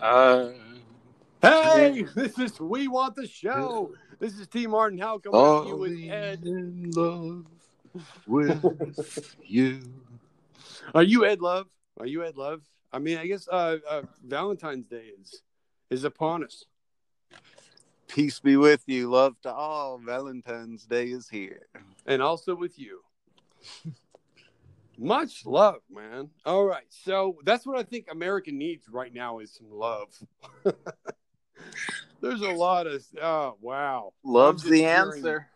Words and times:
Uh, 0.00 0.50
Hey, 1.42 2.04
this 2.14 2.38
is 2.38 2.58
We 2.58 2.88
Want 2.88 3.14
the 3.14 3.26
Show. 3.26 3.92
This 4.18 4.38
is 4.38 4.48
T. 4.48 4.66
Martin. 4.66 4.98
How 4.98 5.18
come 5.18 5.66
you 5.68 5.76
with 5.76 5.98
Ed? 6.10 6.44
in 6.44 6.90
love 6.92 7.44
with 8.26 9.36
you. 9.44 9.80
Are 10.94 11.02
you 11.02 11.24
Ed 11.24 11.40
Love? 11.40 11.66
Are 12.00 12.06
you 12.06 12.24
Ed 12.24 12.36
Love? 12.36 12.62
I 12.92 12.98
mean, 12.98 13.18
I 13.18 13.26
guess 13.26 13.46
uh, 13.48 13.76
uh, 13.88 14.02
Valentine's 14.24 14.86
Day 14.86 15.10
is 15.20 15.42
is 15.90 16.04
upon 16.04 16.42
us. 16.44 16.64
Peace 18.08 18.40
be 18.40 18.56
with 18.56 18.82
you. 18.86 19.10
Love 19.10 19.36
to 19.42 19.52
all. 19.52 19.98
Valentine's 19.98 20.84
Day 20.84 21.06
is 21.06 21.28
here. 21.28 21.66
and 22.06 22.22
also 22.22 22.54
with 22.54 22.78
you. 22.78 23.00
Much 24.98 25.44
love, 25.44 25.80
man. 25.90 26.30
All 26.44 26.64
right, 26.64 26.86
so 26.88 27.36
that's 27.44 27.66
what 27.66 27.78
I 27.78 27.82
think 27.82 28.06
America 28.10 28.50
needs 28.50 28.88
right 28.88 29.12
now 29.12 29.40
is 29.40 29.52
some 29.52 29.70
love. 29.70 30.08
There's 32.20 32.40
a 32.40 32.50
lot 32.50 32.86
of 32.86 33.04
oh 33.22 33.56
wow. 33.60 34.12
Love's 34.24 34.62
the 34.62 34.78
hearing- 34.78 35.16
answer. 35.16 35.48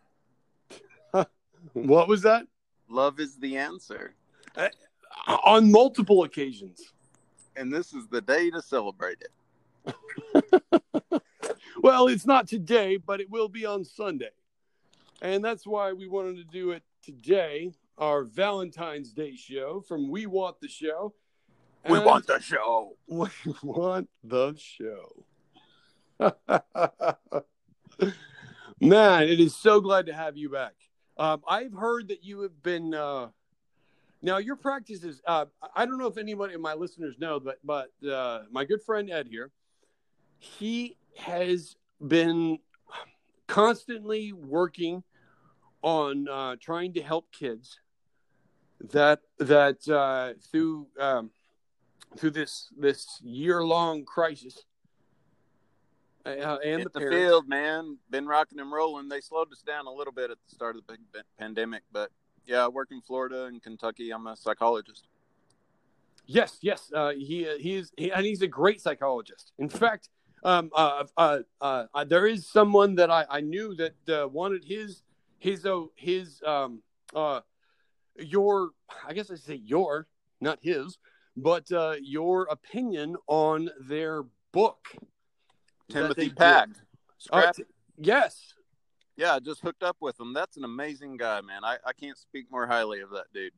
What 1.74 2.08
was 2.08 2.22
that? 2.22 2.46
Love 2.88 3.20
is 3.20 3.36
the 3.36 3.58
answer. 3.58 4.14
Uh, 4.56 4.68
on 5.44 5.70
multiple 5.70 6.24
occasions. 6.24 6.80
And 7.54 7.70
this 7.70 7.92
is 7.92 8.08
the 8.08 8.22
day 8.22 8.50
to 8.50 8.62
celebrate 8.62 9.18
it. 9.20 9.94
Well, 11.82 12.08
it's 12.08 12.26
not 12.26 12.46
today, 12.46 12.98
but 12.98 13.20
it 13.20 13.30
will 13.30 13.48
be 13.48 13.64
on 13.64 13.84
Sunday. 13.84 14.30
And 15.22 15.42
that's 15.42 15.66
why 15.66 15.92
we 15.92 16.08
wanted 16.08 16.36
to 16.36 16.44
do 16.44 16.72
it 16.72 16.82
today, 17.02 17.72
our 18.00 18.24
Valentine's 18.24 19.12
Day 19.12 19.36
show 19.36 19.82
from 19.86 20.10
We 20.10 20.26
Want 20.26 20.58
the 20.60 20.68
Show. 20.68 21.14
We 21.88 21.98
want 21.98 22.26
the 22.26 22.40
show. 22.40 22.96
We 23.08 23.28
want 23.62 24.08
the 24.24 24.54
show. 24.58 25.24
Man, 28.80 29.22
it 29.28 29.40
is 29.40 29.56
so 29.56 29.80
glad 29.80 30.06
to 30.06 30.12
have 30.12 30.36
you 30.36 30.50
back. 30.50 30.74
Um, 31.16 31.42
I've 31.48 31.72
heard 31.72 32.08
that 32.08 32.24
you 32.24 32.40
have 32.40 32.62
been. 32.62 32.94
Uh, 32.94 33.28
now, 34.22 34.38
your 34.38 34.56
practice 34.56 35.04
is. 35.04 35.22
Uh, 35.26 35.46
I 35.74 35.86
don't 35.86 35.98
know 35.98 36.06
if 36.06 36.18
anybody 36.18 36.54
of 36.54 36.60
my 36.60 36.74
listeners 36.74 37.16
know, 37.18 37.40
but 37.40 37.58
but 37.64 37.90
uh, 38.06 38.42
my 38.50 38.64
good 38.64 38.82
friend 38.82 39.10
Ed 39.10 39.26
here, 39.30 39.50
he 40.38 40.96
has 41.16 41.76
been 42.06 42.58
constantly 43.46 44.32
working 44.32 45.02
on 45.82 46.28
uh, 46.28 46.56
trying 46.60 46.92
to 46.94 47.02
help 47.02 47.30
kids 47.32 47.80
that 48.80 49.20
that 49.38 49.88
uh, 49.88 50.34
through 50.50 50.86
um, 50.98 51.30
through 52.16 52.30
this 52.30 52.68
this 52.76 53.20
year 53.22 53.64
long 53.64 54.04
crisis 54.04 54.64
uh, 56.26 56.58
and 56.64 56.82
Hit 56.82 56.92
the 56.92 57.00
the, 57.00 57.10
field, 57.10 57.48
man. 57.48 57.98
Been 58.10 58.26
rocking 58.26 58.60
and 58.60 58.70
rolling. 58.70 59.08
They 59.08 59.20
slowed 59.20 59.50
us 59.52 59.62
down 59.62 59.86
a 59.86 59.92
little 59.92 60.12
bit 60.12 60.30
at 60.30 60.38
the 60.46 60.54
start 60.54 60.76
of 60.76 60.86
the 60.86 60.96
big 61.12 61.22
pandemic, 61.38 61.82
but 61.92 62.10
yeah, 62.46 62.64
I 62.64 62.68
work 62.68 62.88
in 62.90 63.00
Florida 63.00 63.44
and 63.44 63.62
Kentucky. 63.62 64.10
I'm 64.10 64.26
a 64.26 64.36
psychologist. 64.36 65.06
Yes, 66.26 66.58
yes, 66.60 66.92
uh, 66.94 67.10
he 67.10 67.46
he 67.58 67.76
is, 67.76 67.92
he, 67.96 68.12
and 68.12 68.24
he's 68.24 68.42
a 68.42 68.46
great 68.46 68.80
psychologist. 68.80 69.52
In 69.58 69.68
fact, 69.68 70.10
um, 70.44 70.70
uh, 70.74 71.04
uh, 71.16 71.38
uh, 71.60 71.84
uh, 71.92 72.04
there 72.04 72.26
is 72.26 72.46
someone 72.46 72.94
that 72.96 73.10
I, 73.10 73.24
I 73.28 73.40
knew 73.40 73.74
that 73.76 73.94
uh, 74.08 74.28
wanted 74.28 74.64
his 74.64 75.02
his 75.38 75.66
uh, 75.66 75.84
his 75.96 76.42
um 76.46 76.82
uh 77.14 77.40
your 78.18 78.70
I 79.06 79.12
guess 79.12 79.30
I 79.30 79.36
say 79.36 79.54
your 79.54 80.06
not 80.40 80.58
his, 80.62 80.98
but 81.36 81.70
uh, 81.72 81.96
your 82.00 82.44
opinion 82.50 83.16
on 83.26 83.70
their 83.80 84.24
book. 84.52 84.88
Timothy. 85.88 86.30
Pack. 86.30 86.68
Uh, 87.30 87.52
t- 87.52 87.64
yes, 87.98 88.54
yeah, 89.16 89.34
I 89.34 89.40
just 89.40 89.60
hooked 89.60 89.82
up 89.82 89.96
with 90.00 90.18
him. 90.18 90.32
That's 90.32 90.56
an 90.56 90.64
amazing 90.64 91.18
guy, 91.18 91.40
man. 91.42 91.64
I, 91.64 91.76
I 91.84 91.92
can't 91.92 92.16
speak 92.16 92.46
more 92.50 92.66
highly 92.66 93.00
of 93.00 93.10
that 93.10 93.26
dude. 93.34 93.52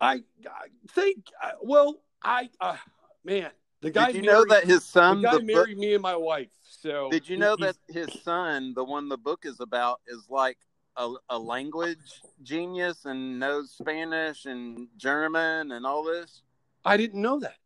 I, 0.00 0.22
I 0.46 0.68
think. 0.92 1.26
uh, 1.42 1.52
Well, 1.62 1.96
I 2.22 2.50
uh, 2.60 2.76
man, 3.24 3.50
the 3.82 3.90
guy. 3.90 4.12
Did 4.12 4.16
you 4.16 4.30
know 4.30 4.44
that 4.48 4.64
his 4.64 4.80
the 4.80 4.80
son, 4.80 5.22
guy 5.22 5.32
the 5.32 5.38
book, 5.38 5.46
married 5.46 5.78
me 5.78 5.94
and 5.94 6.02
my 6.02 6.16
wife? 6.16 6.50
So 6.62 7.10
did 7.10 7.28
you 7.28 7.36
know 7.36 7.56
that 7.56 7.76
his 7.88 8.08
son, 8.22 8.72
the 8.74 8.84
one 8.84 9.08
the 9.08 9.18
book 9.18 9.44
is 9.44 9.58
about, 9.60 10.00
is 10.06 10.26
like 10.30 10.58
a, 10.96 11.12
a 11.28 11.38
language 11.38 12.20
genius 12.42 13.04
and 13.04 13.38
knows 13.38 13.70
Spanish 13.72 14.46
and 14.46 14.88
German 14.96 15.72
and 15.72 15.86
all 15.86 16.02
this? 16.04 16.42
I 16.84 16.96
didn't 16.96 17.20
know 17.20 17.38
that. 17.40 17.56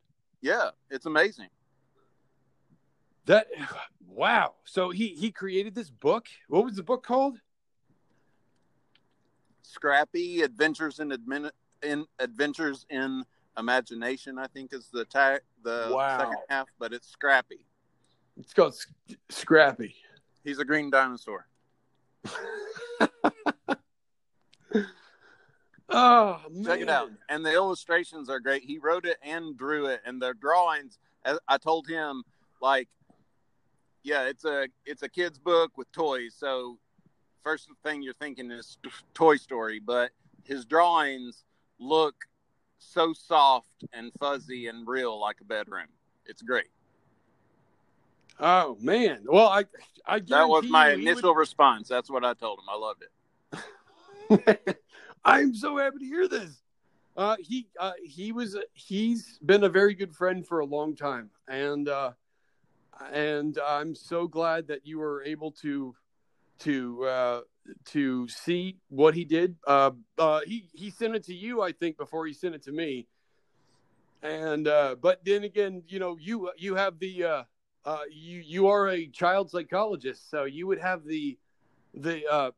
Yeah, 0.40 0.70
it's 0.90 1.06
amazing. 1.06 1.48
That 3.26 3.46
wow. 4.06 4.54
So 4.64 4.90
he 4.90 5.08
he 5.08 5.30
created 5.32 5.74
this 5.74 5.88
book. 5.90 6.26
What 6.48 6.64
was 6.64 6.76
the 6.76 6.82
book 6.82 7.04
called? 7.06 7.38
Scrappy 9.62 10.42
Adventures 10.42 11.00
in 11.00 11.10
Admin 11.10 11.50
in 11.82 12.04
Adventures 12.18 12.84
in 12.90 13.24
Imagination, 13.56 14.38
I 14.38 14.46
think 14.48 14.74
is 14.74 14.88
the 14.92 15.04
ta- 15.06 15.38
the 15.62 15.90
Wow. 15.92 16.18
second 16.18 16.38
half, 16.50 16.68
but 16.78 16.92
it's 16.92 17.08
Scrappy. 17.08 17.64
It's 18.36 18.52
called 18.52 18.74
S- 18.74 19.16
Scrappy. 19.30 19.94
He's 20.42 20.58
a 20.58 20.64
green 20.64 20.90
dinosaur. 20.90 21.46
Oh 25.96 26.40
man. 26.50 26.64
Check 26.64 26.80
it 26.80 26.88
out. 26.88 27.10
And 27.28 27.46
the 27.46 27.52
illustrations 27.52 28.28
are 28.28 28.40
great. 28.40 28.64
He 28.64 28.78
wrote 28.78 29.06
it 29.06 29.16
and 29.22 29.56
drew 29.56 29.86
it, 29.86 30.00
and 30.04 30.20
the 30.20 30.34
drawings. 30.34 30.98
as 31.24 31.38
I 31.46 31.56
told 31.56 31.86
him, 31.86 32.24
like, 32.60 32.88
yeah, 34.02 34.24
it's 34.24 34.44
a 34.44 34.66
it's 34.84 35.02
a 35.04 35.08
kid's 35.08 35.38
book 35.38 35.78
with 35.78 35.90
toys. 35.92 36.34
So 36.36 36.78
first 37.44 37.68
thing 37.84 38.02
you're 38.02 38.12
thinking 38.12 38.50
is 38.50 38.76
Toy 39.14 39.36
Story, 39.36 39.78
but 39.78 40.10
his 40.42 40.64
drawings 40.64 41.44
look 41.78 42.16
so 42.80 43.12
soft 43.12 43.84
and 43.92 44.10
fuzzy 44.18 44.66
and 44.66 44.88
real, 44.88 45.20
like 45.20 45.36
a 45.40 45.44
bedroom. 45.44 45.86
It's 46.26 46.42
great. 46.42 46.70
Oh 48.40 48.76
man. 48.80 49.20
Well, 49.26 49.46
I 49.46 49.64
I 50.04 50.18
That 50.18 50.48
was 50.48 50.68
my 50.68 50.90
initial 50.90 51.36
response. 51.36 51.86
That's 51.86 52.10
what 52.10 52.24
I 52.24 52.34
told 52.34 52.58
him. 52.58 52.64
I 52.68 52.76
loved 52.76 53.04
it. 53.04 54.78
I'm 55.24 55.54
so 55.54 55.78
happy 55.78 55.98
to 56.00 56.04
hear 56.04 56.28
this. 56.28 56.62
Uh, 57.16 57.36
he 57.40 57.68
uh, 57.78 57.92
he 58.04 58.32
was 58.32 58.56
he's 58.72 59.38
been 59.44 59.64
a 59.64 59.68
very 59.68 59.94
good 59.94 60.14
friend 60.14 60.46
for 60.46 60.58
a 60.60 60.66
long 60.66 60.96
time, 60.96 61.30
and 61.48 61.88
uh, 61.88 62.10
and 63.12 63.58
I'm 63.64 63.94
so 63.94 64.26
glad 64.26 64.68
that 64.68 64.86
you 64.86 64.98
were 64.98 65.22
able 65.22 65.52
to 65.62 65.94
to 66.60 67.04
uh, 67.04 67.40
to 67.86 68.28
see 68.28 68.78
what 68.88 69.14
he 69.14 69.24
did. 69.24 69.56
Uh, 69.66 69.92
uh, 70.18 70.40
he 70.44 70.68
he 70.72 70.90
sent 70.90 71.14
it 71.14 71.24
to 71.24 71.34
you, 71.34 71.62
I 71.62 71.72
think, 71.72 71.96
before 71.96 72.26
he 72.26 72.32
sent 72.32 72.54
it 72.54 72.62
to 72.64 72.72
me. 72.72 73.06
And 74.22 74.66
uh, 74.66 74.96
but 75.00 75.24
then 75.24 75.44
again, 75.44 75.84
you 75.86 76.00
know, 76.00 76.16
you 76.20 76.50
you 76.56 76.74
have 76.74 76.98
the 76.98 77.24
uh, 77.24 77.42
uh, 77.84 77.98
you 78.10 78.40
you 78.40 78.66
are 78.66 78.88
a 78.88 79.06
child 79.06 79.50
psychologist, 79.50 80.30
so 80.30 80.44
you 80.44 80.66
would 80.66 80.80
have 80.80 81.04
the 81.04 81.38
the. 81.94 82.52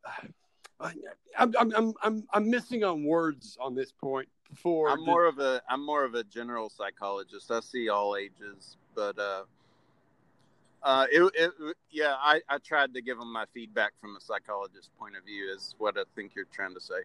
I, 0.80 0.92
I'm 1.38 1.54
I'm 1.58 1.94
I'm 2.02 2.24
I'm 2.32 2.50
missing 2.50 2.84
on 2.84 3.04
words 3.04 3.56
on 3.60 3.74
this 3.74 3.92
point. 3.92 4.28
For 4.54 4.90
I'm 4.90 5.00
the- 5.00 5.06
more 5.06 5.26
of 5.26 5.38
a 5.38 5.62
I'm 5.68 5.84
more 5.84 6.04
of 6.04 6.14
a 6.14 6.24
general 6.24 6.68
psychologist. 6.68 7.50
I 7.50 7.60
see 7.60 7.88
all 7.88 8.16
ages, 8.16 8.76
but 8.94 9.18
uh, 9.18 9.42
uh, 10.82 11.06
it, 11.10 11.32
it 11.34 11.52
yeah, 11.90 12.14
I, 12.18 12.40
I 12.48 12.58
tried 12.58 12.94
to 12.94 13.02
give 13.02 13.18
him 13.18 13.32
my 13.32 13.44
feedback 13.52 13.92
from 14.00 14.16
a 14.16 14.20
psychologist 14.20 14.90
point 14.98 15.16
of 15.16 15.24
view. 15.24 15.52
Is 15.54 15.74
what 15.78 15.96
I 15.98 16.02
think 16.14 16.32
you're 16.34 16.46
trying 16.52 16.74
to 16.74 16.80
say. 16.80 17.02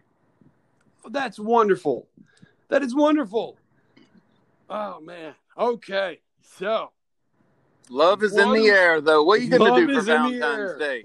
That's 1.10 1.38
wonderful. 1.38 2.08
That 2.68 2.82
is 2.82 2.94
wonderful. 2.94 3.58
Oh 4.70 5.00
man. 5.00 5.34
Okay. 5.58 6.20
So 6.42 6.90
Love 7.90 8.22
is 8.22 8.36
in 8.36 8.52
the 8.52 8.68
air, 8.68 9.00
though. 9.00 9.24
What 9.24 9.40
are 9.40 9.42
you 9.42 9.50
gonna 9.50 9.76
do 9.76 9.86
for 9.86 9.98
is 9.98 10.08
in 10.08 10.22
the 10.22 10.38
Valentine's. 10.38 10.78
Day? 10.78 11.04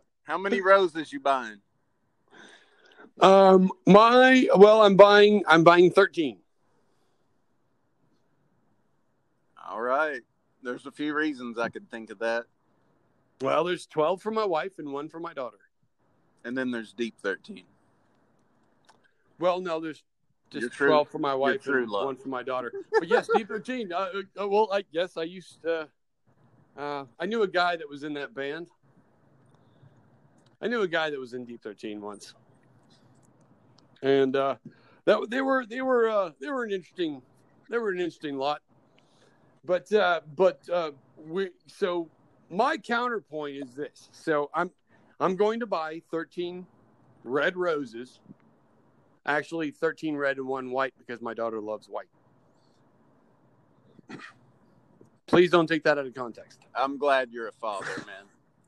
How 0.30 0.38
many 0.38 0.60
roses 0.60 1.12
you 1.12 1.18
buying? 1.18 1.60
um 3.20 3.72
my 3.84 4.46
well 4.54 4.82
I'm 4.82 4.94
buying 4.94 5.42
I'm 5.48 5.64
buying 5.64 5.90
13. 5.90 6.38
All 9.68 9.80
right. 9.80 10.20
There's 10.62 10.86
a 10.86 10.92
few 10.92 11.14
reasons 11.14 11.58
I 11.58 11.68
could 11.68 11.90
think 11.90 12.10
of 12.10 12.20
that, 12.20 12.44
Well, 13.40 13.64
there's 13.64 13.86
12 13.86 14.22
for 14.22 14.30
my 14.30 14.44
wife 14.44 14.78
and 14.78 14.92
one 14.92 15.08
for 15.08 15.18
my 15.18 15.34
daughter. 15.34 15.58
and 16.44 16.56
then 16.56 16.70
there's 16.70 16.92
Deep 16.92 17.18
Thirteen. 17.18 17.64
Well, 19.40 19.60
no, 19.60 19.80
there's 19.80 20.04
just 20.50 20.70
true- 20.72 20.90
12 20.90 21.08
for 21.08 21.18
my 21.18 21.34
wife 21.34 21.66
and 21.66 21.90
one 21.90 22.16
for 22.16 22.28
my 22.28 22.44
daughter. 22.44 22.72
But 22.92 23.08
yes, 23.08 23.28
Deep 23.34 23.48
13. 23.48 23.92
Uh, 23.92 24.08
uh, 24.40 24.48
well, 24.48 24.68
I 24.72 24.84
yes, 24.92 25.16
I 25.16 25.24
used 25.24 25.66
uh, 25.66 25.86
uh 26.76 27.06
I 27.18 27.26
knew 27.26 27.42
a 27.42 27.48
guy 27.48 27.74
that 27.74 27.88
was 27.88 28.04
in 28.04 28.14
that 28.14 28.32
band. 28.32 28.68
I 30.60 30.68
knew 30.68 30.82
a 30.82 30.88
guy 30.88 31.10
that 31.10 31.18
was 31.18 31.34
in 31.34 31.44
Deep 31.44 31.62
13 31.62 32.00
once. 32.00 32.34
And 34.02 34.36
uh 34.36 34.56
that 35.04 35.30
they 35.30 35.40
were 35.40 35.64
they 35.66 35.82
were 35.82 36.08
uh 36.08 36.30
they 36.40 36.50
were 36.50 36.64
an 36.64 36.72
interesting 36.72 37.22
they 37.70 37.78
were 37.78 37.90
an 37.90 37.98
interesting 37.98 38.36
lot. 38.36 38.60
but 39.64 39.92
uh, 39.92 40.20
but 40.36 40.60
uh, 40.70 40.90
we 41.16 41.50
so 41.66 42.08
my 42.50 42.76
counterpoint 42.76 43.56
is 43.56 43.74
this. 43.74 44.08
So 44.12 44.50
I'm 44.54 44.70
I'm 45.20 45.36
going 45.36 45.60
to 45.60 45.66
buy 45.66 46.02
13 46.10 46.66
red 47.24 47.56
roses. 47.56 48.20
Actually, 49.26 49.70
13 49.70 50.16
red 50.16 50.38
and 50.38 50.46
one 50.46 50.70
white 50.70 50.94
because 50.98 51.20
my 51.20 51.34
daughter 51.34 51.60
loves 51.60 51.88
white. 51.88 52.08
Please 55.26 55.50
don't 55.50 55.66
take 55.66 55.84
that 55.84 55.98
out 55.98 56.06
of 56.06 56.14
context. 56.14 56.60
I'm 56.74 56.96
glad 56.98 57.30
you're 57.30 57.48
a 57.48 57.52
father, 57.52 57.86
man. 58.06 58.24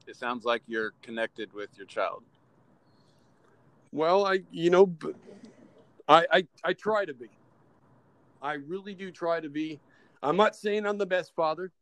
It 0.08 0.16
sounds 0.16 0.44
like 0.44 0.62
you're 0.66 0.92
connected 1.02 1.52
with 1.52 1.70
your 1.76 1.86
child. 1.86 2.22
Well, 3.92 4.26
I 4.26 4.40
you 4.50 4.70
know, 4.70 4.94
I 6.08 6.26
I, 6.30 6.46
I 6.64 6.72
try 6.72 7.04
to 7.04 7.14
be. 7.14 7.28
I 8.40 8.54
really 8.54 8.94
do 8.94 9.10
try 9.10 9.40
to 9.40 9.48
be. 9.48 9.80
I'm 10.22 10.36
not 10.36 10.56
saying 10.56 10.86
I'm 10.86 10.98
the 10.98 11.06
best 11.06 11.34
father, 11.34 11.72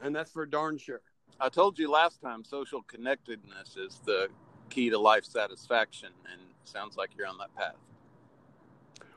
and 0.00 0.14
that's 0.14 0.30
for 0.30 0.46
darn 0.46 0.78
sure. 0.78 1.00
I 1.40 1.48
told 1.48 1.78
you 1.78 1.90
last 1.90 2.20
time 2.20 2.44
social 2.44 2.82
connectedness 2.82 3.76
is 3.76 4.00
the 4.04 4.28
key 4.70 4.90
to 4.90 4.98
life 4.98 5.24
satisfaction, 5.24 6.10
and 6.30 6.40
it 6.40 6.68
sounds 6.68 6.96
like 6.96 7.10
you're 7.16 7.26
on 7.26 7.38
that 7.38 7.54
path. 7.56 7.76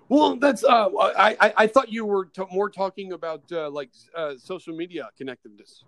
Well, 0.10 0.38
that's 0.38 0.64
uh, 0.64 0.90
I 0.98 1.38
I, 1.40 1.54
I 1.58 1.68
thought 1.68 1.92
you 1.92 2.06
were 2.06 2.26
t- 2.26 2.44
more 2.52 2.70
talking 2.70 3.12
about 3.14 3.44
uh, 3.52 3.70
like 3.70 3.92
uh, 4.16 4.36
social 4.38 4.76
media 4.76 5.10
connectiveness. 5.20 5.84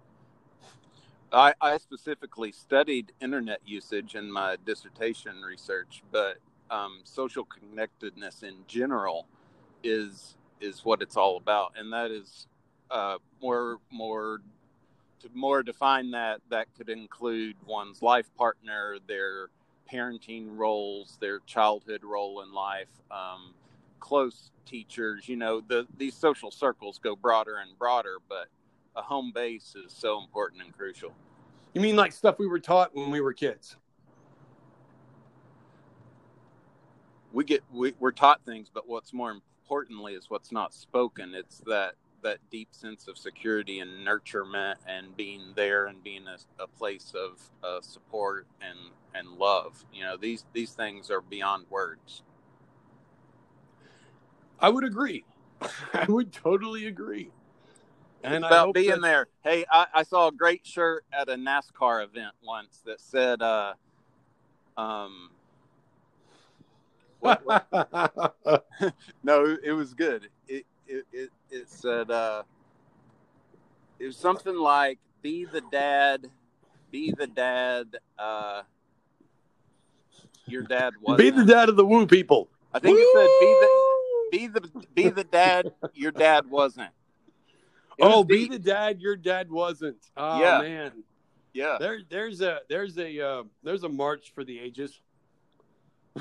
I, 1.31 1.53
I 1.61 1.77
specifically 1.77 2.51
studied 2.51 3.11
internet 3.21 3.61
usage 3.65 4.15
in 4.15 4.31
my 4.31 4.57
dissertation 4.65 5.41
research, 5.41 6.03
but 6.11 6.37
um, 6.71 7.01
social 7.03 7.45
connectedness 7.45 8.43
in 8.43 8.55
general 8.67 9.27
is 9.83 10.35
is 10.61 10.83
what 10.83 11.01
it's 11.01 11.15
all 11.15 11.37
about, 11.37 11.73
and 11.77 11.93
that 11.93 12.11
is 12.11 12.47
uh, 12.91 13.17
more 13.41 13.77
more 13.91 14.41
to 15.21 15.29
more 15.33 15.63
define 15.63 16.11
that 16.11 16.41
that 16.49 16.67
could 16.77 16.89
include 16.89 17.55
one's 17.65 18.01
life 18.01 18.29
partner, 18.35 18.97
their 19.07 19.49
parenting 19.91 20.57
roles, 20.57 21.17
their 21.21 21.39
childhood 21.45 22.03
role 22.03 22.41
in 22.41 22.53
life, 22.53 22.89
um, 23.11 23.53
close 23.99 24.51
teachers. 24.65 25.27
You 25.29 25.35
know, 25.37 25.61
the 25.61 25.87
these 25.97 26.15
social 26.15 26.51
circles 26.51 26.99
go 26.99 27.15
broader 27.15 27.57
and 27.57 27.77
broader, 27.77 28.17
but 28.27 28.47
a 28.99 29.01
home 29.01 29.31
base 29.33 29.75
is 29.75 29.93
so 29.93 30.19
important 30.19 30.61
and 30.61 30.73
crucial. 30.73 31.13
You 31.73 31.81
mean 31.81 31.95
like 31.95 32.11
stuff 32.11 32.37
we 32.37 32.47
were 32.47 32.59
taught 32.59 32.93
when 32.93 33.09
we 33.09 33.21
were 33.21 33.33
kids? 33.33 33.77
We 37.31 37.43
get 37.45 37.63
we, 37.71 37.93
we're 37.99 38.11
taught 38.11 38.41
things, 38.45 38.69
but 38.73 38.87
what's 38.87 39.13
more 39.13 39.31
importantly 39.31 40.13
is 40.13 40.29
what's 40.29 40.51
not 40.51 40.73
spoken. 40.73 41.33
It's 41.33 41.59
that 41.65 41.93
that 42.21 42.39
deep 42.51 42.67
sense 42.71 43.07
of 43.07 43.17
security 43.17 43.79
and 43.79 44.05
nurturement 44.05 44.75
and 44.85 45.15
being 45.15 45.53
there 45.55 45.85
and 45.85 46.03
being 46.03 46.25
a, 46.27 46.63
a 46.63 46.67
place 46.67 47.13
of 47.15 47.39
uh, 47.63 47.81
support 47.81 48.45
and 48.61 48.77
and 49.15 49.37
love. 49.37 49.85
You 49.93 50.03
know, 50.03 50.17
these 50.17 50.43
these 50.53 50.71
things 50.71 51.09
are 51.09 51.21
beyond 51.21 51.65
words. 51.69 52.23
I 54.59 54.67
would 54.69 54.83
agree. 54.83 55.23
I 55.93 56.05
would 56.09 56.33
totally 56.33 56.87
agree. 56.87 57.31
And 58.23 58.43
about 58.43 58.73
being 58.73 58.89
that- 58.89 59.01
there. 59.01 59.27
Hey, 59.43 59.65
I, 59.71 59.87
I 59.93 60.03
saw 60.03 60.27
a 60.27 60.31
great 60.31 60.65
shirt 60.65 61.05
at 61.13 61.29
a 61.29 61.35
NASCAR 61.35 62.03
event 62.03 62.33
once 62.43 62.81
that 62.85 62.99
said, 62.99 63.41
uh, 63.41 63.73
um, 64.77 65.31
what- 67.19 67.45
what- 67.45 67.67
no, 69.23 69.57
it 69.63 69.71
was 69.71 69.93
good. 69.93 70.29
It 70.47 70.65
it 70.87 71.05
it, 71.11 71.29
it 71.49 71.69
said, 71.69 72.11
uh, 72.11 72.43
it 73.99 74.05
was 74.05 74.17
something 74.17 74.55
like, 74.55 74.99
"Be 75.21 75.45
the 75.45 75.61
dad, 75.71 76.27
be 76.91 77.11
the 77.11 77.27
dad." 77.27 77.97
Uh, 78.17 78.63
your 80.47 80.63
dad 80.63 80.93
was. 81.01 81.17
Be 81.17 81.29
the 81.29 81.45
dad 81.45 81.69
of 81.69 81.75
the 81.75 81.85
woo 81.85 82.07
people. 82.07 82.49
I 82.73 82.79
think 82.79 82.97
it 82.99 83.07
said, 83.13 83.27
"Be 83.39 83.53
the." 83.59 83.89
Be 84.31 84.45
the 84.47 84.85
be 84.93 85.09
the 85.09 85.23
dad 85.31 85.71
your 85.95 86.11
dad 86.11 86.49
wasn't. 86.51 86.91
Oh, 88.01 88.23
be 88.23 88.47
the 88.47 88.59
dad 88.59 89.01
your 89.01 89.15
dad 89.15 89.49
wasn't. 89.51 89.97
Oh 90.17 90.39
Yeah. 90.39 90.61
man. 90.61 90.91
yeah. 91.53 91.77
There 91.79 91.99
there's 92.09 92.41
a 92.41 92.59
there's 92.69 92.97
a 92.97 93.19
uh, 93.25 93.43
there's 93.63 93.83
a 93.83 93.89
march 93.89 94.31
for 94.33 94.43
the 94.43 94.59
ages. 94.59 94.99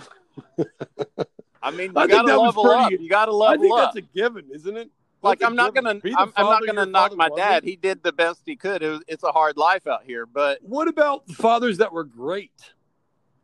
I 1.63 1.71
mean, 1.71 1.89
you 1.89 1.93
think 1.95 2.11
gotta 2.11 2.37
level 2.41 2.71
up. 2.71 2.91
You 2.93 3.09
gotta 3.09 3.33
I 3.33 3.35
level 3.35 3.63
think 3.63 3.75
up. 3.75 3.95
that's 3.95 3.97
a 3.97 4.01
given, 4.17 4.47
isn't 4.53 4.77
it? 4.77 4.91
like 5.23 5.41
That's 5.41 5.49
a 5.49 5.51
I'm 5.51 5.57
not 5.57 5.75
gonna 5.75 6.01
I'm, 6.17 6.33
I'm 6.37 6.47
not 6.47 6.65
gonna 6.65 6.87
knock 6.87 7.17
my 7.17 7.29
wasn't. 7.29 7.37
dad. 7.49 7.65
He 7.65 7.75
did 7.77 8.03
the 8.05 8.13
best 8.13 8.43
he 8.47 8.55
could. 8.57 8.83
It 8.83 8.89
was, 8.91 9.03
it's 9.09 9.25
a 9.25 9.33
hard 9.33 9.57
life 9.57 9.87
out 9.89 10.05
here, 10.05 10.27
but 10.27 10.59
What 10.63 10.87
about 10.89 11.29
fathers 11.31 11.79
that 11.79 11.93
were 11.93 12.05
great? 12.05 12.53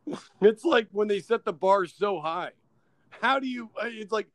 It's 0.39 0.63
like 0.63 0.87
when 0.91 1.07
they 1.07 1.19
set 1.19 1.45
the 1.45 1.51
bar 1.53 1.87
so 1.87 2.19
high. 2.21 2.51
How 3.09 3.39
do 3.39 3.47
you? 3.47 3.71
It's 3.83 4.11
like 4.11 4.27